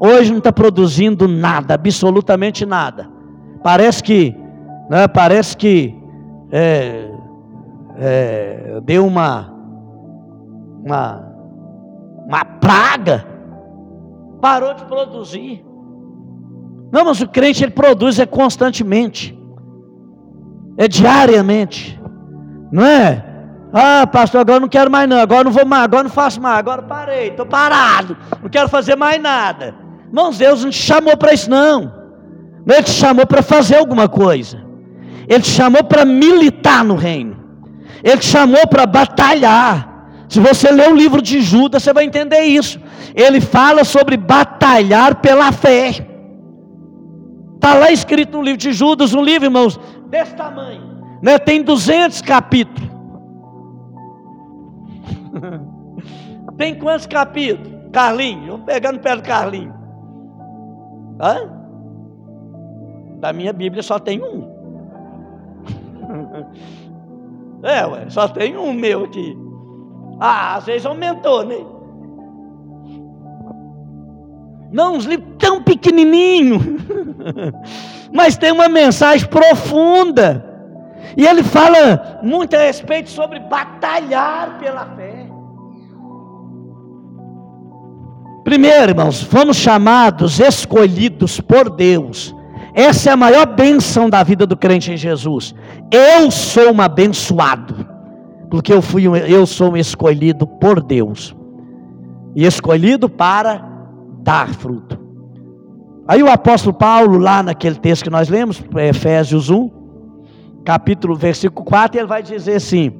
hoje 0.00 0.30
não 0.30 0.38
está 0.38 0.52
produzindo 0.52 1.28
nada, 1.28 1.74
absolutamente 1.74 2.66
nada. 2.66 3.08
Parece 3.62 4.02
que, 4.02 4.34
né, 4.90 5.06
parece 5.06 5.56
que 5.56 5.94
é, 6.50 7.08
é, 7.98 8.80
deu 8.84 9.06
uma, 9.06 9.54
uma 10.84 11.33
uma 12.26 12.44
praga, 12.44 13.26
parou 14.40 14.74
de 14.74 14.84
produzir. 14.84 15.64
Não, 16.92 17.04
mas 17.04 17.20
o 17.20 17.28
crente 17.28 17.64
ele 17.64 17.72
produz 17.72 18.18
é 18.18 18.26
constantemente, 18.26 19.38
é 20.76 20.86
diariamente, 20.86 22.00
não 22.70 22.84
é? 22.84 23.24
Ah, 23.72 24.06
pastor, 24.06 24.40
agora 24.40 24.60
não 24.60 24.68
quero 24.68 24.90
mais 24.90 25.08
não, 25.08 25.18
agora 25.18 25.44
não 25.44 25.50
vou 25.50 25.66
mais, 25.66 25.84
agora 25.84 26.04
não 26.04 26.10
faço 26.10 26.40
mais, 26.40 26.58
agora 26.58 26.82
parei, 26.82 27.28
estou 27.28 27.44
parado, 27.44 28.16
não 28.40 28.48
quero 28.48 28.68
fazer 28.68 28.94
mais 28.96 29.20
nada. 29.20 29.74
Irmãos, 30.06 30.38
Deus 30.38 30.62
não 30.62 30.70
te 30.70 30.78
chamou 30.78 31.16
para 31.16 31.32
isso 31.34 31.50
não. 31.50 31.92
Ele 32.66 32.82
te 32.82 32.90
chamou 32.90 33.26
para 33.26 33.42
fazer 33.42 33.76
alguma 33.76 34.08
coisa. 34.08 34.64
Ele 35.28 35.42
te 35.42 35.50
chamou 35.50 35.82
para 35.84 36.04
militar 36.04 36.84
no 36.84 36.94
reino. 36.94 37.36
Ele 38.02 38.18
te 38.18 38.26
chamou 38.26 38.66
para 38.68 38.86
batalhar. 38.86 39.93
Se 40.28 40.40
você 40.40 40.70
ler 40.70 40.90
o 40.90 40.96
livro 40.96 41.20
de 41.20 41.40
Judas, 41.40 41.82
você 41.82 41.92
vai 41.92 42.04
entender 42.04 42.42
isso. 42.42 42.80
Ele 43.14 43.40
fala 43.40 43.84
sobre 43.84 44.16
batalhar 44.16 45.16
pela 45.16 45.52
fé. 45.52 46.06
Está 47.54 47.74
lá 47.74 47.90
escrito 47.90 48.36
no 48.36 48.42
livro 48.42 48.58
de 48.58 48.72
Judas, 48.72 49.14
um 49.14 49.22
livro, 49.22 49.46
irmãos, 49.46 49.78
desse 50.08 50.34
tamanho. 50.34 50.82
Né? 51.22 51.38
Tem 51.38 51.62
200 51.62 52.20
capítulos. 52.22 52.90
Tem 56.56 56.78
quantos 56.78 57.06
capítulos? 57.06 57.72
Carlinho, 57.92 58.48
eu 58.48 58.58
pegando 58.58 59.00
pé 59.00 59.16
do 59.16 59.22
Carlinho. 59.22 59.74
Hã? 61.20 61.48
Da 63.20 63.32
minha 63.32 63.52
Bíblia 63.52 63.82
só 63.82 63.98
tem 63.98 64.22
um. 64.22 64.52
é, 67.62 67.86
ué, 67.86 68.10
só 68.10 68.28
tem 68.28 68.56
um 68.56 68.72
meu 68.72 69.04
aqui. 69.04 69.43
Ah, 70.20 70.56
às 70.56 70.66
vezes 70.66 70.86
aumentou, 70.86 71.44
né? 71.44 71.56
Não, 74.72 74.96
uns 74.96 75.04
livros 75.04 75.36
tão 75.38 75.62
pequenininho, 75.62 76.78
mas 78.12 78.36
tem 78.36 78.50
uma 78.50 78.68
mensagem 78.68 79.28
profunda. 79.28 80.44
E 81.16 81.24
ele 81.26 81.44
fala 81.44 82.18
muito 82.22 82.56
a 82.56 82.60
respeito 82.60 83.08
sobre 83.08 83.38
batalhar 83.38 84.58
pela 84.58 84.86
fé. 84.96 85.28
Primeiro, 88.42 88.90
irmãos, 88.90 89.22
fomos 89.22 89.56
chamados, 89.56 90.40
escolhidos 90.40 91.40
por 91.40 91.70
Deus. 91.70 92.34
Essa 92.74 93.10
é 93.10 93.12
a 93.12 93.16
maior 93.16 93.46
bênção 93.46 94.10
da 94.10 94.22
vida 94.24 94.44
do 94.44 94.56
crente 94.56 94.90
em 94.90 94.96
Jesus. 94.96 95.54
Eu 95.90 96.30
sou 96.30 96.72
um 96.72 96.80
abençoado, 96.80 97.88
porque 98.54 98.72
eu 98.72 98.80
fui 98.80 99.08
um, 99.08 99.16
eu 99.16 99.44
sou 99.46 99.72
um 99.72 99.76
escolhido 99.76 100.46
por 100.46 100.80
Deus. 100.80 101.34
E 102.36 102.46
escolhido 102.46 103.08
para 103.08 103.68
dar 104.22 104.48
fruto. 104.54 104.96
Aí 106.06 106.22
o 106.22 106.30
apóstolo 106.30 106.72
Paulo, 106.72 107.18
lá 107.18 107.42
naquele 107.42 107.74
texto 107.74 108.04
que 108.04 108.10
nós 108.10 108.28
lemos, 108.28 108.62
Efésios 108.76 109.50
1, 109.50 109.68
capítulo, 110.64 111.16
versículo 111.16 111.66
4, 111.66 111.98
ele 111.98 112.06
vai 112.06 112.22
dizer 112.22 112.54
assim: 112.54 112.92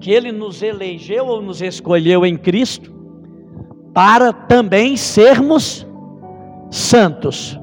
que 0.00 0.10
ele 0.10 0.32
nos 0.32 0.60
elegeu 0.60 1.28
ou 1.28 1.40
nos 1.40 1.62
escolheu 1.62 2.26
em 2.26 2.36
Cristo 2.36 2.92
para 3.94 4.32
também 4.32 4.96
sermos 4.96 5.86
santos. 6.68 7.56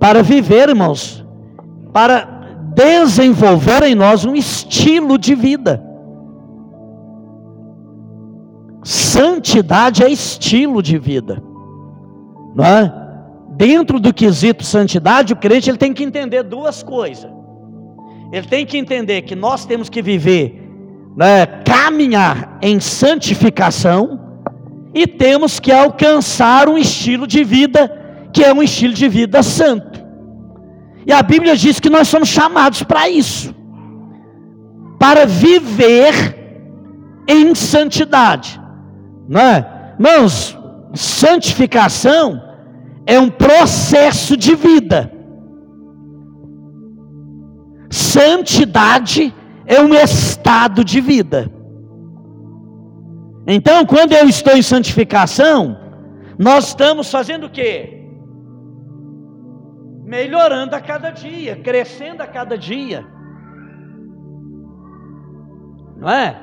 Para 0.00 0.22
viver, 0.22 0.70
irmãos, 0.70 1.22
para 1.92 2.35
desenvolver 2.76 3.82
em 3.84 3.94
nós 3.94 4.26
um 4.26 4.36
estilo 4.36 5.16
de 5.16 5.34
vida. 5.34 5.82
Santidade 8.84 10.04
é 10.04 10.10
estilo 10.10 10.82
de 10.82 10.98
vida, 10.98 11.42
não 12.54 12.64
é? 12.64 12.92
Dentro 13.56 13.98
do 13.98 14.12
quesito 14.12 14.62
santidade, 14.62 15.32
o 15.32 15.36
crente 15.36 15.70
ele 15.70 15.78
tem 15.78 15.94
que 15.94 16.04
entender 16.04 16.42
duas 16.42 16.82
coisas. 16.82 17.30
Ele 18.30 18.46
tem 18.46 18.66
que 18.66 18.76
entender 18.76 19.22
que 19.22 19.34
nós 19.34 19.64
temos 19.64 19.88
que 19.88 20.02
viver 20.02 20.62
né, 21.16 21.46
caminhar 21.64 22.58
em 22.60 22.78
santificação 22.78 24.20
e 24.92 25.06
temos 25.06 25.58
que 25.58 25.72
alcançar 25.72 26.68
um 26.68 26.76
estilo 26.76 27.26
de 27.26 27.42
vida 27.42 27.90
que 28.32 28.44
é 28.44 28.52
um 28.52 28.62
estilo 28.62 28.92
de 28.92 29.08
vida 29.08 29.42
santo. 29.42 29.95
E 31.06 31.12
a 31.12 31.22
Bíblia 31.22 31.56
diz 31.56 31.78
que 31.78 31.88
nós 31.88 32.08
somos 32.08 32.28
chamados 32.28 32.82
para 32.82 33.08
isso, 33.08 33.54
para 34.98 35.24
viver 35.24 36.36
em 37.28 37.54
santidade, 37.54 38.60
não 39.28 39.40
é? 39.40 39.94
Irmãos, 39.98 40.58
santificação 40.94 42.42
é 43.06 43.18
um 43.20 43.30
processo 43.30 44.36
de 44.36 44.54
vida. 44.56 45.12
Santidade 47.88 49.32
é 49.64 49.80
um 49.80 49.94
estado 49.94 50.84
de 50.84 51.00
vida. 51.00 51.50
Então, 53.46 53.86
quando 53.86 54.12
eu 54.12 54.28
estou 54.28 54.56
em 54.56 54.62
santificação, 54.62 55.78
nós 56.36 56.68
estamos 56.68 57.10
fazendo 57.10 57.46
o 57.46 57.50
quê? 57.50 57.95
Melhorando 60.06 60.76
a 60.76 60.80
cada 60.80 61.10
dia, 61.10 61.56
crescendo 61.56 62.22
a 62.22 62.28
cada 62.28 62.56
dia. 62.56 63.04
Não 65.96 66.08
é? 66.08 66.40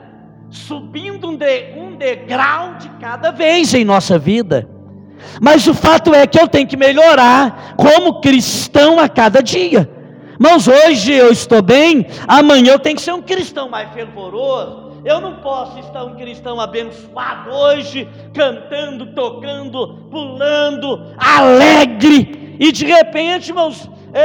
Subindo 0.50 1.30
um, 1.30 1.38
de, 1.38 1.74
um 1.78 1.96
degrau 1.96 2.76
de 2.76 2.90
cada 3.00 3.32
vez 3.32 3.74
em 3.74 3.86
nossa 3.86 4.20
vida. 4.20 4.70
Mas 5.42 5.66
o 5.66 5.74
fato 5.74 6.14
é 6.14 6.28
que 6.28 6.40
eu 6.40 6.48
tenho 6.48 6.68
que 6.68 6.76
melhorar 6.76 7.74
como 7.78 8.20
cristão 8.20 9.00
a 9.00 9.08
cada 9.08 9.42
dia. 9.42 9.90
Irmãos, 10.34 10.68
hoje 10.68 11.14
eu 11.14 11.32
estou 11.32 11.62
bem, 11.62 12.08
amanhã 12.28 12.74
eu 12.74 12.80
tenho 12.80 12.96
que 12.96 13.02
ser 13.04 13.14
um 13.14 13.22
cristão 13.22 13.70
mais 13.70 13.94
fervoroso. 13.94 14.94
Eu 15.06 15.22
não 15.22 15.42
posso 15.42 15.78
estar 15.80 16.04
um 16.06 16.16
cristão 16.16 16.60
abençoado 16.60 17.52
hoje, 17.52 18.08
cantando, 18.34 19.14
tocando, 19.14 20.08
pulando, 20.10 21.14
alegre, 21.18 22.56
e 22.60 22.72
de 22.72 22.86
repente, 22.86 23.50
irmãos, 23.50 23.90
é, 24.14 24.22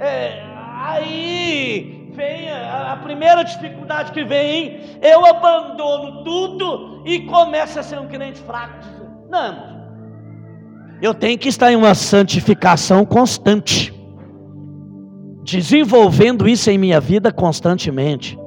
é, 0.00 0.42
aí 0.82 2.10
vem 2.12 2.48
a, 2.50 2.92
a, 2.92 2.96
primeira 2.96 3.42
dificuldade 3.42 4.12
que 4.12 4.24
vem, 4.24 4.80
eu 5.02 5.26
abandono 5.26 6.22
tudo 6.22 7.02
e 7.04 7.20
começo 7.20 7.78
a 7.78 7.82
ser 7.82 7.98
um 7.98 8.06
crente 8.06 8.40
fraco. 8.40 8.78
Não, 9.28 9.82
eu 11.02 11.12
tenho 11.12 11.38
que 11.38 11.48
estar 11.48 11.72
em 11.72 11.76
uma 11.76 11.94
santificação 11.94 13.04
constante 13.04 13.97
desenvolvendo 15.50 16.46
isso 16.46 16.70
em 16.70 16.76
minha 16.76 17.00
vida 17.00 17.32
constantemente. 17.32 18.38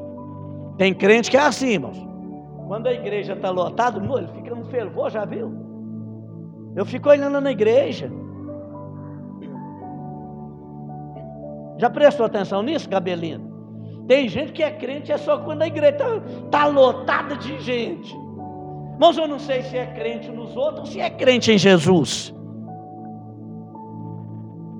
Tem 0.77 0.93
crente 0.93 1.31
que 1.31 1.37
é 1.37 1.41
assim, 1.41 1.69
irmãos. 1.69 1.97
Quando 2.67 2.87
a 2.87 2.93
igreja 2.93 3.33
está 3.33 3.49
lotada, 3.49 3.99
ele 3.99 4.27
fica 4.27 4.55
no 4.55 4.65
fervor, 4.65 5.09
já 5.09 5.25
viu? 5.25 5.51
Eu 6.75 6.85
fico 6.85 7.09
olhando 7.09 7.41
na 7.41 7.51
igreja. 7.51 8.11
Já 11.77 11.89
prestou 11.89 12.27
atenção 12.27 12.61
nisso, 12.61 12.87
Gabelino? 12.87 13.49
Tem 14.07 14.29
gente 14.29 14.51
que 14.51 14.61
é 14.61 14.69
crente 14.69 15.11
é 15.11 15.17
só 15.17 15.39
quando 15.39 15.63
a 15.63 15.67
igreja 15.67 15.97
está 15.97 16.21
tá 16.51 16.67
lotada 16.67 17.35
de 17.35 17.59
gente. 17.61 18.15
Mas 18.99 19.17
eu 19.17 19.27
não 19.27 19.39
sei 19.39 19.63
se 19.63 19.75
é 19.75 19.87
crente 19.87 20.29
nos 20.29 20.55
outros 20.55 20.81
ou 20.81 20.85
se 20.85 20.99
é 20.99 21.09
crente 21.09 21.51
em 21.51 21.57
Jesus. 21.57 22.33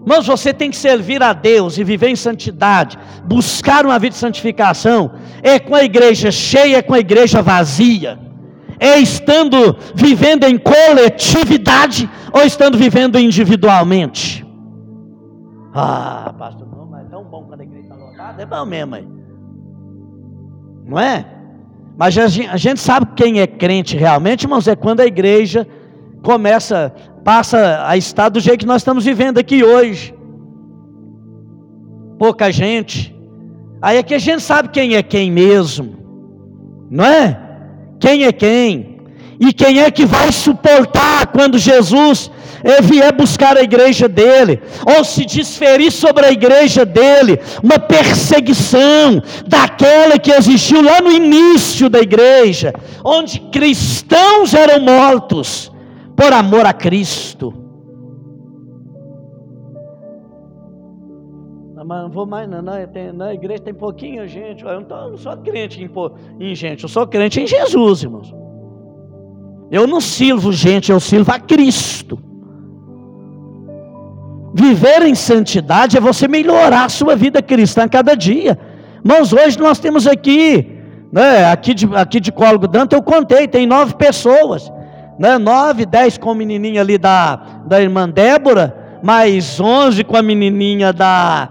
Mas 0.06 0.26
você 0.26 0.54
tem 0.54 0.72
que 0.72 0.78
servir 0.78 1.22
a 1.22 1.32
Deus 1.32 1.78
e 1.78 1.84
viver 1.84 2.10
em 2.10 2.16
santidade, 2.16 2.98
buscar 3.24 3.86
uma 3.86 4.00
vida 4.00 4.14
de 4.14 4.20
santificação, 4.20 5.12
é 5.44 5.60
com 5.60 5.76
a 5.76 5.84
igreja 5.84 6.32
cheia, 6.32 6.78
é 6.78 6.82
com 6.82 6.94
a 6.94 7.00
igreja 7.00 7.42
vazia, 7.42 8.20
é 8.80 8.98
estando 8.98 9.78
vivendo 9.94 10.46
em 10.46 10.58
coletividade 10.58 12.10
ou 12.34 12.42
estando 12.42 12.78
vivendo 12.78 13.20
individualmente. 13.20 14.46
Ah, 15.74 16.34
pastor, 16.38 16.68
não, 16.68 16.88
mas 16.88 17.06
é 17.06 17.10
tão 17.10 17.24
bom 17.24 17.44
quando 17.44 17.62
a 17.62 17.64
igreja 17.64 17.84
está 17.84 17.96
lotada, 17.96 18.42
é 18.42 18.46
bom 18.46 18.66
mesmo, 18.66 18.96
aí. 18.96 19.08
não 20.84 21.00
é? 21.00 21.26
Mas 21.96 22.18
a 22.18 22.28
gente, 22.28 22.80
sabe 22.80 23.08
quem 23.16 23.40
é 23.40 23.46
crente 23.46 23.96
realmente, 23.96 24.46
irmãos, 24.46 24.68
é 24.68 24.76
quando 24.76 25.02
a 25.02 25.06
igreja 25.06 25.68
começa 26.24 26.92
passa 27.24 27.84
a 27.86 27.98
estar 27.98 28.30
do 28.30 28.40
jeito 28.40 28.62
que 28.62 28.66
nós 28.66 28.82
estamos 28.82 29.06
vivendo 29.06 29.38
aqui 29.38 29.64
hoje. 29.64 30.14
Pouca 32.18 32.52
gente. 32.52 33.16
Aí 33.82 33.98
é 33.98 34.04
que 34.04 34.14
a 34.14 34.20
gente 34.20 34.44
sabe 34.44 34.70
quem 34.70 34.96
é 34.96 35.02
quem 35.02 35.32
mesmo, 35.32 35.98
não 36.90 37.06
é? 37.06 37.40
Quem 38.00 38.26
é 38.26 38.32
quem? 38.32 39.00
E 39.40 39.52
quem 39.52 39.80
é 39.82 39.90
que 39.90 40.06
vai 40.06 40.32
suportar 40.32 41.28
quando 41.28 41.58
Jesus 41.58 42.30
eh, 42.64 42.80
vier 42.82 43.12
buscar 43.12 43.58
a 43.58 43.64
igreja 43.64 44.08
dele, 44.08 44.62
ou 44.86 45.04
se 45.04 45.26
desferir 45.26 45.92
sobre 45.92 46.26
a 46.28 46.32
igreja 46.32 46.86
dele, 46.86 47.40
uma 47.64 47.80
perseguição 47.80 49.22
daquela 49.48 50.20
que 50.20 50.32
existiu 50.32 50.84
lá 50.84 51.02
no 51.02 51.12
início 51.12 51.90
da 51.90 52.00
igreja, 52.00 52.72
onde 53.04 53.40
cristãos 53.52 54.54
eram 54.54 54.80
mortos, 54.82 55.71
por 56.22 56.32
amor 56.34 56.68
a 56.68 56.74
Cristo. 56.74 57.52
Mas 61.84 62.04
não 62.04 62.12
vou 62.12 62.28
mais, 62.28 62.48
não, 62.48 62.62
não, 62.62 62.74
tem, 62.88 63.12
na 63.12 63.34
igreja 63.34 63.64
tem 63.64 63.74
pouquinho 63.74 64.28
gente. 64.28 64.64
Eu 64.64 64.76
não, 64.76 64.84
tô, 64.84 64.96
não 65.10 65.18
sou 65.18 65.36
crente 65.38 65.82
em, 65.82 65.90
em 66.40 66.54
gente, 66.54 66.84
eu 66.84 66.90
sou 66.90 67.08
crente 67.08 67.42
em 67.42 67.48
Jesus, 67.48 68.04
irmãos. 68.04 68.32
Eu 69.72 69.88
não 69.88 70.00
sirvo 70.00 70.54
gente, 70.54 70.92
eu 70.92 71.00
sirvo 71.00 71.32
a 71.32 71.40
Cristo. 71.40 72.20
Viver 74.54 75.02
em 75.02 75.16
santidade 75.16 75.98
é 75.98 76.00
você 76.00 76.28
melhorar 76.28 76.86
a 76.86 76.90
sua 76.90 77.16
vida 77.16 77.42
cristã 77.42 77.88
cada 77.88 78.14
dia. 78.14 78.60
Irmãos, 79.04 79.34
hoje 79.34 79.58
nós 79.58 79.80
temos 79.80 80.06
aqui, 80.06 80.78
né, 81.12 81.46
aqui 81.46 81.74
de, 81.74 81.90
aqui 81.96 82.20
de 82.20 82.32
Cólogo 82.32 82.68
Dante, 82.68 82.94
eu 82.94 83.02
contei, 83.02 83.48
tem 83.48 83.66
nove 83.66 83.96
pessoas 83.96 84.72
né? 85.22 85.38
nove, 85.38 85.86
dez 85.86 86.18
com 86.18 86.32
a 86.32 86.36
menininha 86.36 86.82
ali 86.82 86.98
da, 86.98 87.36
da 87.68 87.80
irmã 87.80 88.10
Débora, 88.10 89.00
mais 89.04 89.60
onze 89.60 90.04
com 90.04 90.18
a 90.18 90.22
menininha 90.24 90.92
da, 90.92 91.48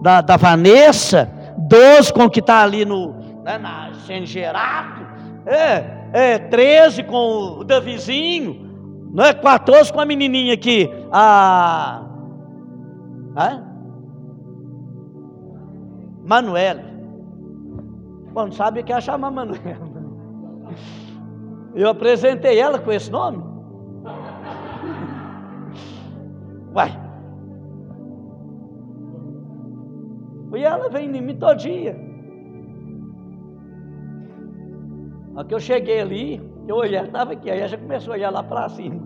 da, 0.00 0.20
da 0.20 0.36
Vanessa, 0.36 1.28
doze 1.58 2.12
com 2.12 2.26
o 2.26 2.30
que 2.30 2.38
está 2.38 2.62
ali 2.62 2.84
no, 2.84 3.12
né, 3.44 3.58
na 3.58 3.90
Gerato, 4.22 5.04
é, 5.44 5.84
é, 6.12 6.38
13 6.38 7.02
com 7.02 7.58
o 7.58 7.64
Davizinho, 7.64 9.10
não 9.12 9.24
é? 9.24 9.34
14 9.34 9.92
com 9.92 10.00
a 10.00 10.04
menininha 10.04 10.54
aqui, 10.54 10.88
a. 11.10 12.02
Manuela. 16.24 16.84
Bom, 18.32 18.44
não 18.44 18.52
sabe 18.52 18.82
que 18.82 18.92
é 18.92 19.00
chamar 19.00 19.30
Manuela. 19.30 19.88
Eu 21.78 21.90
apresentei 21.90 22.58
ela 22.58 22.76
com 22.80 22.90
esse 22.90 23.08
nome. 23.08 23.40
Vai. 26.72 26.90
E 30.56 30.64
ela 30.64 30.88
vem 30.88 31.16
em 31.16 31.22
mim 31.22 31.36
todo 31.36 31.56
dia. 31.56 31.96
Na 35.32 35.44
que 35.44 35.54
eu 35.54 35.60
cheguei 35.60 36.00
ali, 36.00 36.42
eu 36.66 36.74
olhei, 36.74 36.98
estava 36.98 37.34
aqui, 37.34 37.48
aí 37.48 37.60
ela 37.60 37.68
já 37.68 37.78
começou 37.78 38.12
a 38.12 38.16
olhar 38.16 38.30
lá 38.30 38.42
para 38.42 38.68
cima. 38.70 39.00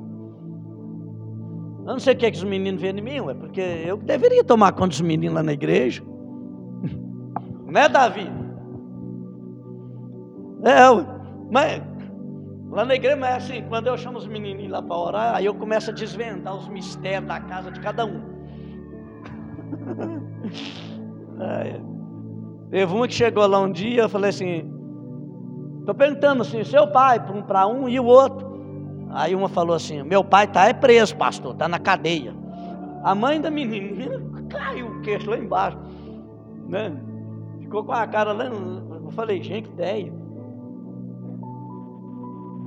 Eu 1.80 1.92
não 1.92 1.98
sei 1.98 2.14
o 2.14 2.16
que, 2.16 2.24
é 2.24 2.30
que 2.30 2.38
os 2.38 2.44
meninos 2.44 2.80
vêem 2.80 2.98
em 2.98 3.02
mim, 3.02 3.20
ué, 3.20 3.35
porque 3.35 3.61
eu 3.61 3.98
deveria 3.98 4.42
tomar 4.42 4.72
conta 4.72 4.88
dos 4.88 5.02
meninos 5.02 5.35
lá 5.35 5.42
na 5.42 5.52
igreja. 5.52 6.02
Né, 7.66 7.87
Davi? 7.88 8.30
É, 10.64 10.80
mas 11.50 11.91
lá 12.72 12.85
na 12.87 12.94
igreja, 12.94 13.16
mas 13.16 13.44
assim, 13.44 13.62
quando 13.68 13.87
eu 13.87 13.98
chamo 13.98 14.16
os 14.16 14.26
menininhos 14.26 14.72
lá 14.72 14.82
para 14.82 14.96
orar, 14.96 15.37
aí 15.37 15.44
eu 15.44 15.54
começo 15.54 15.90
a 15.90 15.92
desvendar 15.92 16.56
os 16.56 16.66
mistérios 16.68 17.28
da 17.28 17.38
casa 17.38 17.70
de 17.70 17.78
cada 17.78 18.06
um. 18.06 18.22
Teve 22.70 22.94
uma 22.94 23.06
que 23.06 23.12
chegou 23.12 23.46
lá 23.46 23.61
um 23.61 23.70
dia, 23.70 24.00
eu 24.02 24.08
falei 24.08 24.30
assim, 24.30 24.72
estou 25.80 25.94
perguntando 25.94 26.40
assim, 26.40 26.64
seu 26.64 26.88
pai, 26.88 27.22
para 27.46 27.66
um 27.66 27.87
e 27.87 28.00
o 28.00 28.06
outro. 28.06 28.50
Aí 29.11 29.35
uma 29.35 29.50
falou 29.50 29.76
assim, 29.76 30.02
meu 30.02 30.24
pai 30.24 30.46
está 30.46 30.66
é 30.66 30.72
preso, 30.72 31.14
pastor, 31.14 31.52
está 31.52 31.68
na 31.68 31.78
cadeia. 31.78 32.35
A 33.04 33.14
mãe 33.14 33.38
da 33.38 33.50
menina 33.50 34.18
caiu 34.48 34.87
o 34.87 35.02
queixo 35.02 35.28
lá 35.28 35.37
embaixo, 35.37 35.76
né? 36.66 36.90
Ficou 37.61 37.85
com 37.85 37.92
a 37.92 38.06
cara 38.06 38.32
lá, 38.32 38.46
eu 38.46 39.11
falei, 39.11 39.42
gente, 39.42 39.68
ideia. 39.68 40.21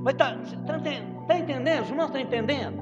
Mas 0.06 0.14
está 0.14 0.36
tá, 0.64 0.78
tá 1.26 1.36
entendendo? 1.36 1.82
Os 1.82 1.90
irmãos 1.90 2.06
estão 2.06 2.20
entendendo? 2.20 2.80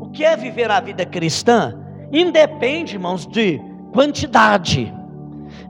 O 0.00 0.10
que 0.10 0.24
é 0.24 0.36
viver 0.36 0.68
a 0.72 0.80
vida 0.80 1.06
cristã? 1.06 1.72
Independe, 2.12 2.96
irmãos, 2.96 3.24
de 3.24 3.60
quantidade. 3.92 4.92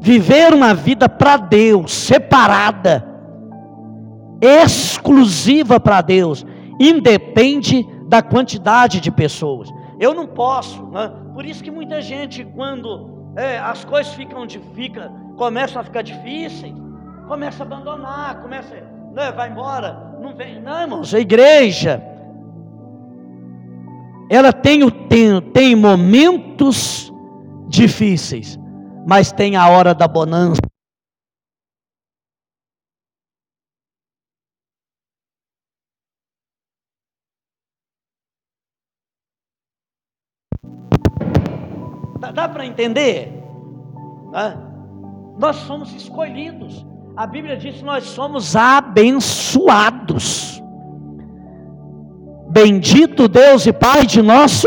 Viver 0.01 0.55
uma 0.55 0.72
vida 0.72 1.07
para 1.07 1.37
Deus, 1.37 1.92
separada, 1.92 3.07
exclusiva 4.40 5.79
para 5.79 6.01
Deus, 6.01 6.46
independe 6.81 7.87
da 8.07 8.22
quantidade 8.22 8.98
de 8.98 9.11
pessoas. 9.11 9.68
Eu 10.01 10.14
não 10.14 10.27
posso, 10.27 10.87
né? 10.87 11.12
por 11.35 11.44
isso 11.44 11.62
que 11.62 11.70
muita 11.70 12.01
gente, 12.01 12.46
quando 12.57 13.35
é, 13.37 13.59
as 13.59 13.85
coisas 13.85 14.14
ficam, 14.14 14.46
fica, 14.74 15.12
começam 15.37 15.83
a 15.83 15.85
ficar 15.85 16.01
difíceis, 16.01 16.72
começa 17.27 17.62
a 17.62 17.66
abandonar, 17.66 18.40
começa, 18.40 18.74
né, 19.12 19.31
vai 19.33 19.51
embora, 19.51 20.08
não 20.19 20.35
vem, 20.35 20.61
não, 20.61 20.81
irmãos, 20.81 21.15
a 21.15 21.21
igreja, 21.21 22.03
ela 24.31 24.53
tem, 24.53 24.89
tem, 25.09 25.41
tem 25.53 25.77
momentos 25.77 27.13
difíceis, 27.69 28.59
mas 29.07 29.33
tem 29.33 29.57
a 29.57 29.69
hora 29.69 29.95
da 29.95 30.07
bonança. 30.07 30.61
Dá, 42.19 42.33
dá 42.33 42.49
para 42.49 42.67
entender? 42.67 43.33
Nós 45.39 45.57
somos 45.57 45.95
escolhidos. 45.95 46.88
A 47.19 47.27
Bíblia 47.27 47.57
diz 47.57 47.75
que 47.75 47.85
nós 47.85 48.05
somos 48.05 48.55
abençoados. 48.55 50.63
Bendito 52.49 53.27
Deus 53.27 53.67
e 53.67 53.73
Pai 53.73 54.07
de 54.07 54.23
nosso 54.23 54.65